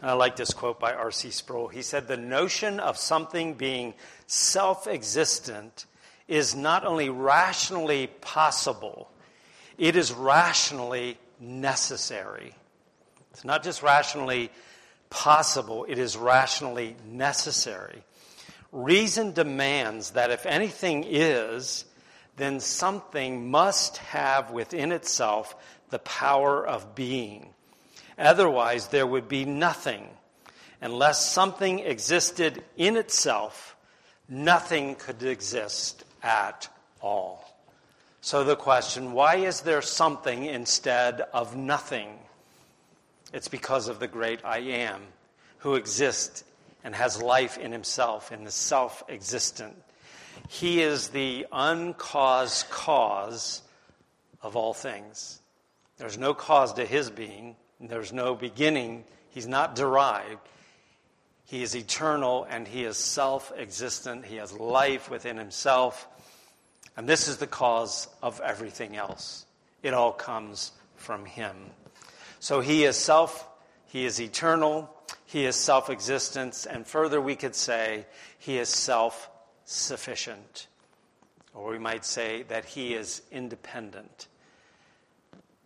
I 0.01 0.13
like 0.13 0.35
this 0.35 0.53
quote 0.53 0.79
by 0.79 0.93
R.C. 0.93 1.29
Sproul. 1.31 1.67
He 1.67 1.81
said, 1.81 2.07
The 2.07 2.17
notion 2.17 2.79
of 2.79 2.97
something 2.97 3.53
being 3.53 3.93
self 4.25 4.87
existent 4.87 5.85
is 6.31 6.55
not 6.55 6.85
only 6.85 7.09
rationally 7.09 8.07
possible, 8.07 9.11
it 9.77 9.97
is 9.97 10.13
rationally 10.13 11.17
necessary. 11.41 12.55
It's 13.31 13.43
not 13.43 13.63
just 13.63 13.83
rationally 13.83 14.49
possible, 15.09 15.85
it 15.89 15.99
is 15.99 16.15
rationally 16.15 16.95
necessary. 17.05 18.01
Reason 18.71 19.33
demands 19.33 20.11
that 20.11 20.31
if 20.31 20.45
anything 20.45 21.03
is, 21.05 21.83
then 22.37 22.61
something 22.61 23.51
must 23.51 23.97
have 23.97 24.51
within 24.51 24.93
itself 24.93 25.53
the 25.89 25.99
power 25.99 26.65
of 26.65 26.95
being. 26.95 27.49
Otherwise, 28.17 28.87
there 28.87 29.05
would 29.05 29.27
be 29.27 29.43
nothing. 29.43 30.07
Unless 30.79 31.29
something 31.29 31.79
existed 31.79 32.63
in 32.77 32.95
itself, 32.95 33.75
nothing 34.29 34.95
could 34.95 35.21
exist 35.23 36.05
at 36.23 36.67
all. 37.01 37.47
So 38.21 38.43
the 38.43 38.55
question 38.55 39.13
why 39.13 39.37
is 39.37 39.61
there 39.61 39.81
something 39.81 40.45
instead 40.45 41.21
of 41.33 41.55
nothing? 41.55 42.19
It's 43.33 43.47
because 43.47 43.87
of 43.87 43.99
the 43.99 44.07
great 44.07 44.43
I 44.45 44.59
am 44.59 45.01
who 45.59 45.75
exists 45.75 46.43
and 46.83 46.95
has 46.95 47.21
life 47.21 47.57
in 47.57 47.71
himself, 47.71 48.31
in 48.31 48.43
the 48.43 48.51
self 48.51 49.03
existent. 49.09 49.75
He 50.49 50.81
is 50.81 51.09
the 51.09 51.45
uncaused 51.51 52.69
cause 52.69 53.61
of 54.41 54.55
all 54.55 54.73
things. 54.73 55.39
There's 55.97 56.17
no 56.17 56.33
cause 56.33 56.73
to 56.73 56.85
his 56.85 57.09
being, 57.09 57.55
there's 57.79 58.13
no 58.13 58.35
beginning. 58.35 59.03
He's 59.29 59.47
not 59.47 59.75
derived. 59.75 60.39
He 61.51 61.63
is 61.63 61.75
eternal 61.75 62.47
and 62.49 62.65
he 62.65 62.85
is 62.85 62.95
self 62.95 63.51
existent. 63.57 64.23
He 64.23 64.37
has 64.37 64.53
life 64.53 65.11
within 65.11 65.35
himself. 65.35 66.07
And 66.95 67.09
this 67.09 67.27
is 67.27 67.37
the 67.37 67.45
cause 67.45 68.07
of 68.23 68.39
everything 68.39 68.95
else. 68.95 69.45
It 69.83 69.93
all 69.93 70.13
comes 70.13 70.71
from 70.95 71.25
him. 71.25 71.57
So 72.39 72.61
he 72.61 72.85
is 72.85 72.95
self, 72.95 73.49
he 73.87 74.05
is 74.05 74.21
eternal, 74.21 74.95
he 75.25 75.43
is 75.43 75.57
self 75.57 75.89
existence, 75.89 76.65
and 76.65 76.87
further 76.87 77.19
we 77.19 77.35
could 77.35 77.55
say 77.55 78.05
he 78.39 78.57
is 78.57 78.69
self 78.69 79.29
sufficient. 79.65 80.67
Or 81.53 81.71
we 81.71 81.79
might 81.79 82.05
say 82.05 82.43
that 82.43 82.63
he 82.63 82.93
is 82.93 83.23
independent. 83.29 84.27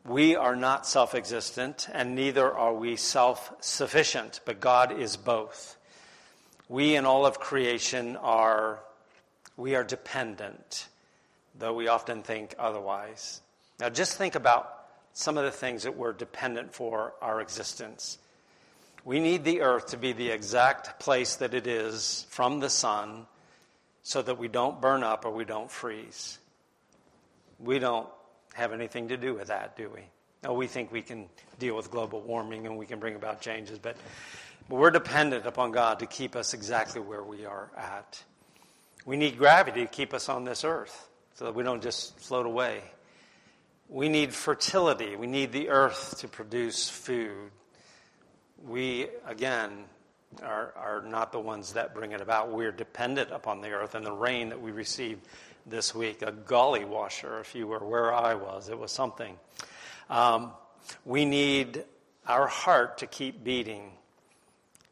We 0.04 0.36
are 0.36 0.56
not 0.56 0.88
self 0.88 1.14
existent, 1.14 1.90
and 1.94 2.16
neither 2.16 2.52
are 2.52 2.74
we 2.74 2.96
self 2.96 3.54
sufficient, 3.60 4.40
but 4.46 4.60
God 4.60 4.92
is 4.92 5.16
both. 5.16 5.75
We 6.68 6.96
and 6.96 7.06
all 7.06 7.26
of 7.26 7.40
creation 7.40 8.16
are, 8.18 8.80
we 9.58 9.76
are 9.76 9.84
dependent 9.84 10.88
though 11.58 11.74
we 11.74 11.88
often 11.88 12.22
think 12.22 12.56
otherwise. 12.60 13.42
Now, 13.80 13.90
just 13.90 14.18
think 14.18 14.36
about 14.36 14.72
some 15.14 15.38
of 15.38 15.46
the 15.46 15.52
things 15.52 15.84
that 15.84 15.96
we're 15.96 16.14
dependent 16.14 16.74
for 16.74 17.14
our 17.22 17.42
existence. 17.42 18.18
We 19.04 19.20
need 19.20 19.44
the 19.44 19.62
earth 19.62 19.88
to 19.88 19.98
be 19.98 20.14
the 20.14 20.30
exact 20.30 21.00
place 21.00 21.38
that 21.38 21.54
it 21.54 21.68
is 21.68 22.26
from 22.30 22.60
the 22.60 22.70
sun 22.70 23.28
so 24.04 24.22
that 24.22 24.38
we 24.38 24.48
don't 24.48 24.82
burn 24.82 25.04
up 25.04 25.26
or 25.26 25.32
we 25.32 25.46
don't 25.46 25.72
freeze. 25.72 26.38
We 27.60 27.80
don't 27.80 28.08
have 28.54 28.74
anything 28.74 29.10
to 29.10 29.18
do 29.18 29.34
with 29.34 29.48
that, 29.48 29.78
do 29.78 29.90
we? 29.94 30.02
No, 30.44 30.54
we 30.54 30.68
think 30.68 30.92
we 30.92 31.02
can 31.02 31.28
deal 31.60 31.76
with 31.76 31.90
global 31.90 32.22
warming 32.22 32.68
and 32.68 32.78
we 32.78 32.86
can 32.86 33.00
bring 33.00 33.16
about 33.16 33.42
changes, 33.42 33.80
but, 33.80 33.96
but 34.70 34.76
we're 34.76 34.92
dependent 34.92 35.46
upon 35.46 35.72
God 35.72 36.00
to 36.00 36.06
keep 36.06 36.36
us 36.36 36.54
exactly 36.54 37.02
where 37.02 37.24
we 37.24 37.46
are 37.46 37.70
at. 37.78 38.24
We 39.06 39.18
need 39.18 39.38
gravity 39.38 39.82
to 39.82 39.88
keep 39.88 40.14
us 40.14 40.30
on 40.30 40.46
this 40.46 40.64
earth 40.64 41.10
so 41.36 41.46
that 41.46 41.56
we 41.56 41.64
don't 41.64 41.84
just 41.84 42.18
float 42.20 42.46
away. 42.46 42.82
We 43.88 44.10
need 44.10 44.34
fertility. 44.34 45.16
We 45.16 45.28
need 45.28 45.52
the 45.52 45.70
earth 45.70 46.18
to 46.20 46.28
produce 46.28 46.90
food. 46.90 47.52
We, 48.64 49.08
again, 49.28 49.86
are, 50.42 50.74
are 50.76 51.04
not 51.06 51.32
the 51.32 51.40
ones 51.40 51.74
that 51.74 51.94
bring 51.94 52.12
it 52.12 52.22
about. 52.22 52.52
We're 52.52 52.72
dependent 52.72 53.32
upon 53.32 53.62
the 53.62 53.72
earth 53.72 53.94
and 53.94 54.06
the 54.06 54.12
rain 54.12 54.50
that 54.50 54.62
we 54.62 54.72
received 54.72 55.28
this 55.66 55.94
week. 55.94 56.22
A 56.22 56.32
golly 56.32 56.86
washer, 56.86 57.40
if 57.40 57.54
you 57.54 57.68
were 57.68 57.80
where 57.80 58.14
I 58.14 58.34
was, 58.34 58.70
it 58.70 58.78
was 58.78 58.92
something. 58.92 59.38
Um, 60.10 60.52
we 61.04 61.26
need 61.26 61.84
our 62.28 62.48
heart 62.48 63.00
to 63.00 63.08
keep 63.08 63.44
beating. 63.44 63.92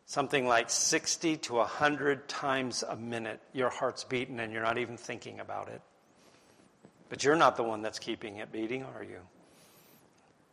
Something 0.06 0.48
like 0.48 0.70
60 0.70 1.38
to 1.38 1.54
100 1.54 2.28
times 2.28 2.84
a 2.84 2.96
minute, 2.96 3.40
your 3.54 3.70
heart's 3.70 4.04
beating 4.04 4.40
and 4.40 4.52
you're 4.52 4.64
not 4.64 4.78
even 4.78 4.98
thinking 4.98 5.40
about 5.40 5.70
it. 5.70 5.82
But 7.10 7.24
you're 7.24 7.36
not 7.36 7.56
the 7.56 7.64
one 7.64 7.82
that's 7.82 8.00
keeping 8.00 8.38
it 8.38 8.52
beating, 8.52 8.84
are 8.84 9.04
you? 9.04 9.20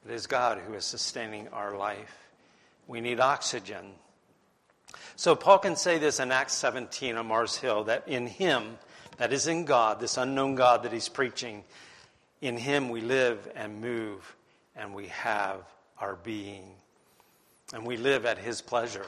It 0.07 0.13
is 0.13 0.27
God 0.27 0.59
who 0.59 0.75
is 0.75 0.85
sustaining 0.85 1.49
our 1.49 1.77
life. 1.77 2.29
We 2.87 3.01
need 3.01 3.21
oxygen. 3.21 3.93
So 5.17 5.35
Paul 5.35 5.59
can 5.59 5.77
say 5.77 5.99
this 5.99 6.21
in 6.21 6.33
Acts 6.33 6.55
17 6.55 7.17
on 7.17 7.27
Mars 7.27 7.57
Hill 7.57 7.85
that 7.85 8.09
in 8.09 8.27
Him, 8.27 8.79
that 9.19 9.33
is 9.33 9.47
in 9.47 9.65
God, 9.65 10.01
this 10.01 10.17
unknown 10.17 10.55
God 10.55 10.85
that 10.85 10.93
he's 10.93 11.09
preaching, 11.09 11.65
in 12.41 12.57
Him 12.57 12.89
we 12.89 13.01
live 13.01 13.51
and 13.55 13.81
move 13.81 14.35
and 14.75 14.95
we 14.95 15.07
have 15.09 15.61
our 15.99 16.17
being. 16.17 16.65
And 17.73 17.87
we 17.87 17.97
live 17.97 18.25
at 18.25 18.39
His 18.39 18.61
pleasure. 18.61 19.07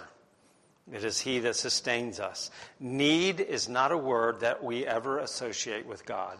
It 0.90 1.04
is 1.04 1.20
He 1.20 1.38
that 1.40 1.56
sustains 1.56 2.18
us. 2.18 2.50
Need 2.80 3.40
is 3.40 3.68
not 3.68 3.92
a 3.92 3.98
word 3.98 4.40
that 4.40 4.64
we 4.64 4.86
ever 4.86 5.18
associate 5.18 5.86
with 5.86 6.06
God. 6.06 6.38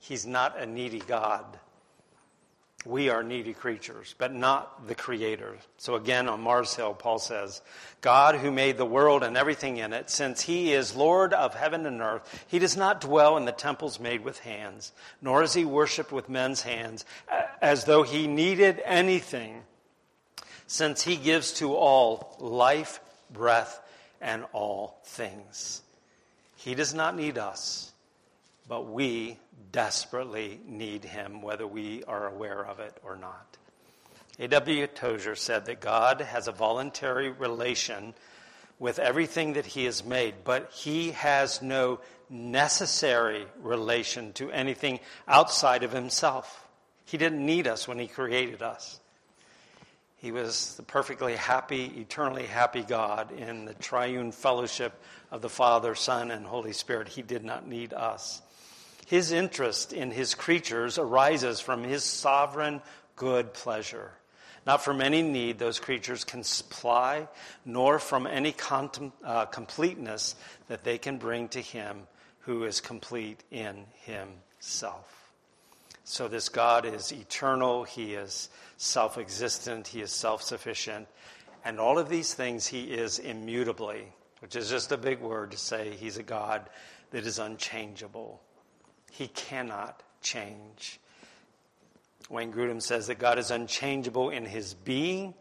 He's 0.00 0.26
not 0.26 0.60
a 0.60 0.66
needy 0.66 1.00
God. 1.00 1.44
We 2.84 3.08
are 3.08 3.24
needy 3.24 3.52
creatures, 3.52 4.14
but 4.16 4.32
not 4.32 4.86
the 4.86 4.94
Creator. 4.94 5.56
So 5.76 5.96
again, 5.96 6.28
on 6.28 6.40
Mars 6.40 6.76
Hill, 6.76 6.94
Paul 6.94 7.18
says, 7.18 7.60
God 8.00 8.36
who 8.36 8.52
made 8.52 8.76
the 8.76 8.84
world 8.84 9.24
and 9.24 9.36
everything 9.36 9.78
in 9.78 9.92
it, 9.92 10.08
since 10.08 10.42
He 10.42 10.72
is 10.72 10.94
Lord 10.94 11.32
of 11.32 11.54
heaven 11.54 11.84
and 11.84 12.00
earth, 12.00 12.44
He 12.46 12.60
does 12.60 12.76
not 12.76 13.00
dwell 13.00 13.36
in 13.36 13.44
the 13.44 13.50
temples 13.50 13.98
made 13.98 14.22
with 14.22 14.38
hands, 14.40 14.92
nor 15.20 15.42
is 15.42 15.54
He 15.54 15.64
worshipped 15.64 16.12
with 16.12 16.28
men's 16.28 16.62
hands, 16.62 17.04
as 17.60 17.86
though 17.86 18.04
He 18.04 18.28
needed 18.28 18.80
anything, 18.84 19.62
since 20.68 21.02
He 21.02 21.16
gives 21.16 21.50
to 21.54 21.74
all 21.74 22.36
life, 22.38 23.00
breath, 23.32 23.80
and 24.20 24.44
all 24.52 24.98
things. 25.04 25.82
He 26.56 26.74
does 26.74 26.94
not 26.94 27.16
need 27.16 27.38
us, 27.38 27.92
but 28.68 28.86
we 28.86 29.38
desperately 29.72 30.60
need 30.66 31.04
him, 31.04 31.42
whether 31.42 31.66
we 31.66 32.02
are 32.04 32.26
aware 32.28 32.64
of 32.64 32.80
it 32.80 32.96
or 33.04 33.16
not. 33.16 33.56
A.W. 34.38 34.86
Tozer 34.88 35.34
said 35.34 35.66
that 35.66 35.80
God 35.80 36.20
has 36.20 36.48
a 36.48 36.52
voluntary 36.52 37.30
relation 37.30 38.14
with 38.78 38.98
everything 38.98 39.54
that 39.54 39.64
he 39.64 39.84
has 39.84 40.04
made, 40.04 40.34
but 40.44 40.70
he 40.72 41.12
has 41.12 41.62
no 41.62 42.00
necessary 42.28 43.46
relation 43.62 44.32
to 44.34 44.50
anything 44.50 45.00
outside 45.26 45.82
of 45.82 45.92
himself. 45.92 46.66
He 47.06 47.16
didn't 47.16 47.44
need 47.44 47.66
us 47.66 47.88
when 47.88 47.98
he 47.98 48.08
created 48.08 48.62
us. 48.62 49.00
He 50.26 50.32
was 50.32 50.74
the 50.74 50.82
perfectly 50.82 51.36
happy, 51.36 51.84
eternally 51.84 52.46
happy 52.46 52.82
God 52.82 53.30
in 53.30 53.64
the 53.64 53.74
triune 53.74 54.32
fellowship 54.32 55.00
of 55.30 55.40
the 55.40 55.48
Father, 55.48 55.94
Son, 55.94 56.32
and 56.32 56.44
Holy 56.44 56.72
Spirit. 56.72 57.06
He 57.06 57.22
did 57.22 57.44
not 57.44 57.68
need 57.68 57.92
us. 57.92 58.42
His 59.06 59.30
interest 59.30 59.92
in 59.92 60.10
his 60.10 60.34
creatures 60.34 60.98
arises 60.98 61.60
from 61.60 61.84
his 61.84 62.02
sovereign 62.02 62.82
good 63.14 63.54
pleasure, 63.54 64.10
not 64.66 64.82
from 64.82 65.00
any 65.00 65.22
need 65.22 65.60
those 65.60 65.78
creatures 65.78 66.24
can 66.24 66.42
supply, 66.42 67.28
nor 67.64 68.00
from 68.00 68.26
any 68.26 68.50
contem- 68.50 69.12
uh, 69.22 69.44
completeness 69.44 70.34
that 70.66 70.82
they 70.82 70.98
can 70.98 71.18
bring 71.18 71.46
to 71.50 71.60
him 71.60 72.08
who 72.40 72.64
is 72.64 72.80
complete 72.80 73.44
in 73.52 73.84
himself. 74.02 75.25
So, 76.08 76.28
this 76.28 76.48
God 76.48 76.86
is 76.86 77.10
eternal, 77.10 77.82
he 77.82 78.14
is 78.14 78.48
self 78.76 79.18
existent, 79.18 79.88
he 79.88 80.00
is 80.00 80.12
self 80.12 80.40
sufficient, 80.40 81.08
and 81.64 81.80
all 81.80 81.98
of 81.98 82.08
these 82.08 82.32
things 82.32 82.68
he 82.68 82.84
is 82.84 83.18
immutably, 83.18 84.12
which 84.38 84.54
is 84.54 84.70
just 84.70 84.92
a 84.92 84.96
big 84.96 85.20
word 85.20 85.50
to 85.50 85.56
say 85.56 85.96
he's 85.96 86.16
a 86.16 86.22
God 86.22 86.70
that 87.10 87.26
is 87.26 87.40
unchangeable. 87.40 88.40
he 89.10 89.26
cannot 89.26 90.00
change. 90.22 91.00
Wayne 92.30 92.52
Grudem 92.52 92.80
says 92.80 93.08
that 93.08 93.18
God 93.18 93.38
is 93.40 93.50
unchangeable 93.50 94.30
in 94.30 94.44
his 94.44 94.74
being, 94.74 95.34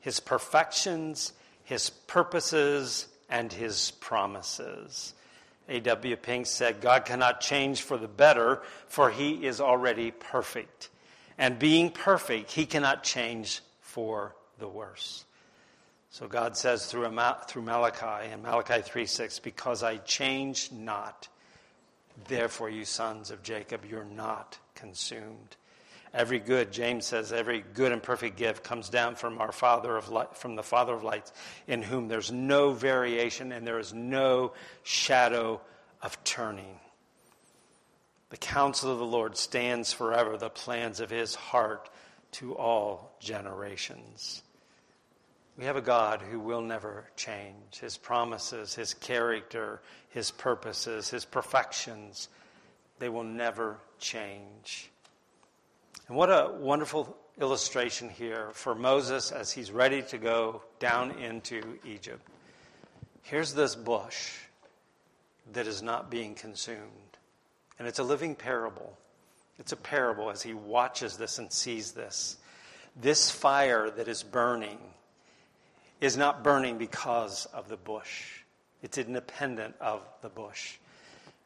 his 0.00 0.20
perfections, 0.20 1.32
his 1.64 1.88
purposes, 1.88 3.06
and 3.30 3.50
his 3.50 3.92
promises. 3.92 5.14
A.W. 5.70 6.16
Pink 6.16 6.46
said, 6.46 6.80
God 6.80 7.04
cannot 7.04 7.40
change 7.40 7.82
for 7.82 7.96
the 7.96 8.08
better, 8.08 8.62
for 8.88 9.10
he 9.10 9.46
is 9.46 9.60
already 9.60 10.10
perfect. 10.10 10.90
And 11.38 11.58
being 11.58 11.90
perfect, 11.90 12.50
he 12.52 12.66
cannot 12.66 13.04
change 13.04 13.60
for 13.80 14.34
the 14.58 14.68
worse. 14.68 15.24
So 16.10 16.26
God 16.26 16.56
says 16.56 16.86
through, 16.86 17.16
through 17.46 17.62
Malachi 17.62 18.32
in 18.32 18.42
Malachi 18.42 18.82
3 18.82 19.06
6, 19.06 19.38
Because 19.38 19.82
I 19.84 19.98
change 19.98 20.72
not, 20.72 21.28
therefore, 22.26 22.68
you 22.68 22.84
sons 22.84 23.30
of 23.30 23.42
Jacob, 23.44 23.84
you're 23.88 24.04
not 24.04 24.58
consumed. 24.74 25.56
Every 26.12 26.40
good, 26.40 26.72
James 26.72 27.06
says, 27.06 27.32
every 27.32 27.64
good 27.74 27.92
and 27.92 28.02
perfect 28.02 28.36
gift 28.36 28.64
comes 28.64 28.88
down 28.88 29.14
from 29.14 29.38
our 29.38 29.52
Father 29.52 29.96
of 29.96 30.08
light, 30.08 30.36
from 30.36 30.56
the 30.56 30.62
Father 30.62 30.92
of 30.92 31.04
lights, 31.04 31.32
in 31.68 31.82
whom 31.82 32.08
there's 32.08 32.32
no 32.32 32.72
variation 32.72 33.52
and 33.52 33.64
there 33.64 33.78
is 33.78 33.94
no 33.94 34.52
shadow 34.82 35.60
of 36.02 36.22
turning. 36.24 36.80
The 38.30 38.36
counsel 38.36 38.92
of 38.92 38.98
the 38.98 39.04
Lord 39.04 39.36
stands 39.36 39.92
forever, 39.92 40.36
the 40.36 40.50
plans 40.50 40.98
of 41.00 41.10
his 41.10 41.36
heart 41.36 41.88
to 42.32 42.56
all 42.56 43.16
generations. 43.20 44.42
We 45.56 45.64
have 45.64 45.76
a 45.76 45.82
God 45.82 46.22
who 46.22 46.40
will 46.40 46.62
never 46.62 47.04
change. 47.16 47.80
His 47.80 47.96
promises, 47.96 48.74
his 48.74 48.94
character, 48.94 49.82
his 50.08 50.30
purposes, 50.30 51.10
his 51.10 51.24
perfections, 51.24 52.28
they 52.98 53.08
will 53.08 53.24
never 53.24 53.78
change. 53.98 54.90
And 56.10 56.16
what 56.16 56.28
a 56.28 56.50
wonderful 56.58 57.16
illustration 57.40 58.08
here 58.08 58.48
for 58.52 58.74
Moses 58.74 59.30
as 59.30 59.52
he's 59.52 59.70
ready 59.70 60.02
to 60.02 60.18
go 60.18 60.60
down 60.80 61.12
into 61.12 61.78
Egypt. 61.86 62.26
Here's 63.22 63.54
this 63.54 63.76
bush 63.76 64.32
that 65.52 65.68
is 65.68 65.82
not 65.82 66.10
being 66.10 66.34
consumed. 66.34 66.80
And 67.78 67.86
it's 67.86 68.00
a 68.00 68.02
living 68.02 68.34
parable. 68.34 68.98
It's 69.60 69.70
a 69.70 69.76
parable 69.76 70.30
as 70.30 70.42
he 70.42 70.52
watches 70.52 71.16
this 71.16 71.38
and 71.38 71.52
sees 71.52 71.92
this. 71.92 72.38
This 73.00 73.30
fire 73.30 73.88
that 73.88 74.08
is 74.08 74.24
burning 74.24 74.80
is 76.00 76.16
not 76.16 76.42
burning 76.42 76.76
because 76.76 77.46
of 77.54 77.68
the 77.68 77.76
bush, 77.76 78.40
it's 78.82 78.98
independent 78.98 79.76
of 79.80 80.00
the 80.22 80.28
bush. 80.28 80.76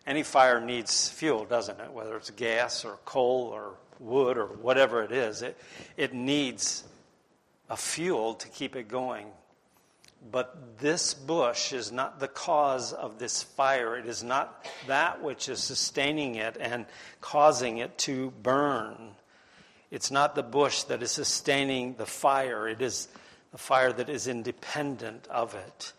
Any 0.07 0.23
fire 0.23 0.61
needs 0.61 1.09
fuel, 1.09 1.45
doesn't 1.45 1.81
it? 1.81 1.93
Whether 1.93 2.17
it's 2.17 2.31
gas 2.31 2.85
or 2.85 2.99
coal 3.05 3.51
or 3.53 3.75
wood 3.99 4.37
or 4.37 4.47
whatever 4.47 5.03
it 5.03 5.13
is, 5.13 5.43
it, 5.43 5.57
it 5.97 6.13
needs 6.13 6.85
a 7.71 7.77
fuel 7.77 8.35
to 8.35 8.49
keep 8.49 8.77
it 8.77 8.89
going. 8.89 9.27
But 10.31 10.79
this 10.79 11.13
bush 11.15 11.73
is 11.73 11.93
not 11.93 12.19
the 12.19 12.29
cause 12.29 12.93
of 12.93 13.19
this 13.19 13.43
fire. 13.43 13.97
It 13.97 14.07
is 14.07 14.23
not 14.23 14.67
that 14.87 15.23
which 15.23 15.49
is 15.49 15.61
sustaining 15.63 16.37
it 16.37 16.57
and 16.59 16.87
causing 17.21 17.79
it 17.79 17.97
to 17.99 18.31
burn. 18.43 18.97
It's 19.91 20.11
not 20.11 20.35
the 20.35 20.43
bush 20.43 20.85
that 20.85 21.03
is 21.03 21.11
sustaining 21.13 21.95
the 21.95 22.07
fire. 22.07 22.69
It 22.69 22.81
is 22.81 23.09
the 23.53 23.59
fire 23.59 23.93
that 23.93 24.09
is 24.09 24.27
independent 24.27 25.27
of 25.29 25.55
it. 25.55 25.93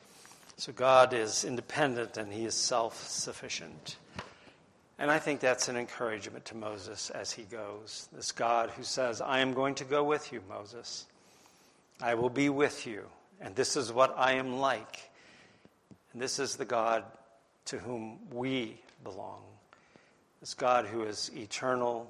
So 0.57 0.71
God 0.71 1.13
is 1.13 1.43
independent 1.43 2.17
and 2.17 2.31
he 2.31 2.45
is 2.45 2.55
self 2.55 3.07
sufficient. 3.07 3.97
And 4.97 5.11
I 5.11 5.19
think 5.19 5.41
that's 5.41 5.67
an 5.67 5.75
encouragement 5.75 6.45
to 6.45 6.55
Moses 6.55 7.09
as 7.09 7.33
he 7.33 7.43
goes. 7.43 8.07
This 8.13 8.31
God 8.31 8.69
who 8.71 8.83
says, 8.83 9.19
I 9.19 9.39
am 9.39 9.53
going 9.53 9.75
to 9.75 9.83
go 9.83 10.03
with 10.03 10.31
you, 10.31 10.41
Moses. 10.47 11.05
I 12.01 12.15
will 12.15 12.29
be 12.29 12.47
with 12.47 12.87
you. 12.87 13.03
And 13.41 13.53
this 13.55 13.75
is 13.75 13.91
what 13.91 14.13
I 14.17 14.33
am 14.33 14.57
like. 14.59 15.11
And 16.13 16.21
this 16.21 16.39
is 16.39 16.55
the 16.55 16.63
God 16.65 17.03
to 17.65 17.77
whom 17.79 18.19
we 18.31 18.79
belong. 19.03 19.41
This 20.39 20.53
God 20.53 20.85
who 20.85 21.03
is 21.03 21.29
eternal, 21.35 22.09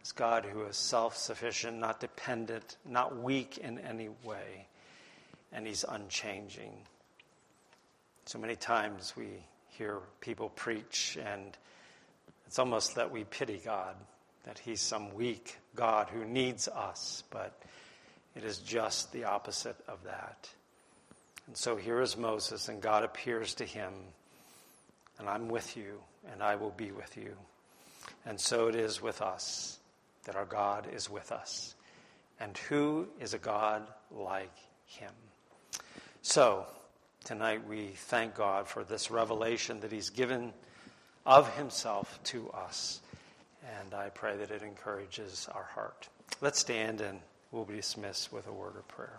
this 0.00 0.10
God 0.10 0.44
who 0.44 0.64
is 0.64 0.76
self 0.76 1.16
sufficient, 1.16 1.78
not 1.78 2.00
dependent, 2.00 2.76
not 2.84 3.16
weak 3.22 3.58
in 3.58 3.78
any 3.78 4.08
way. 4.24 4.66
And 5.52 5.68
he's 5.68 5.84
unchanging. 5.88 6.72
So 8.26 8.38
many 8.38 8.56
times 8.56 9.14
we 9.16 9.28
hear 9.68 9.98
people 10.20 10.48
preach 10.48 11.18
and 11.22 11.56
it's 12.46 12.58
almost 12.58 12.94
that 12.94 13.10
we 13.10 13.24
pity 13.24 13.60
God, 13.64 13.96
that 14.44 14.58
He's 14.58 14.80
some 14.80 15.14
weak 15.14 15.58
God 15.74 16.08
who 16.08 16.24
needs 16.24 16.68
us, 16.68 17.24
but 17.30 17.60
it 18.36 18.44
is 18.44 18.58
just 18.58 19.12
the 19.12 19.24
opposite 19.24 19.76
of 19.88 20.02
that. 20.04 20.48
And 21.46 21.56
so 21.56 21.76
here 21.76 22.00
is 22.00 22.16
Moses, 22.16 22.68
and 22.68 22.80
God 22.80 23.04
appears 23.04 23.54
to 23.54 23.64
him, 23.64 23.92
and 25.18 25.28
I'm 25.28 25.48
with 25.48 25.76
you, 25.76 26.00
and 26.32 26.42
I 26.42 26.56
will 26.56 26.70
be 26.70 26.90
with 26.90 27.16
you. 27.16 27.34
And 28.24 28.40
so 28.40 28.68
it 28.68 28.74
is 28.74 29.02
with 29.02 29.20
us, 29.20 29.78
that 30.24 30.36
our 30.36 30.46
God 30.46 30.86
is 30.92 31.10
with 31.10 31.30
us. 31.32 31.74
And 32.40 32.56
who 32.56 33.06
is 33.20 33.34
a 33.34 33.38
God 33.38 33.82
like 34.10 34.56
him? 34.86 35.12
So, 36.22 36.66
tonight 37.24 37.66
we 37.66 37.88
thank 37.88 38.34
God 38.34 38.68
for 38.68 38.84
this 38.84 39.10
revelation 39.10 39.80
that 39.80 39.90
He's 39.90 40.10
given 40.10 40.52
of 41.26 41.54
himself 41.56 42.18
to 42.24 42.50
us. 42.50 43.00
And 43.80 43.94
I 43.94 44.10
pray 44.10 44.36
that 44.36 44.50
it 44.50 44.62
encourages 44.62 45.48
our 45.54 45.64
heart. 45.74 46.08
Let's 46.40 46.58
stand 46.58 47.00
and 47.00 47.20
we'll 47.50 47.64
be 47.64 47.76
dismissed 47.76 48.32
with 48.32 48.46
a 48.46 48.52
word 48.52 48.76
of 48.76 48.86
prayer. 48.88 49.18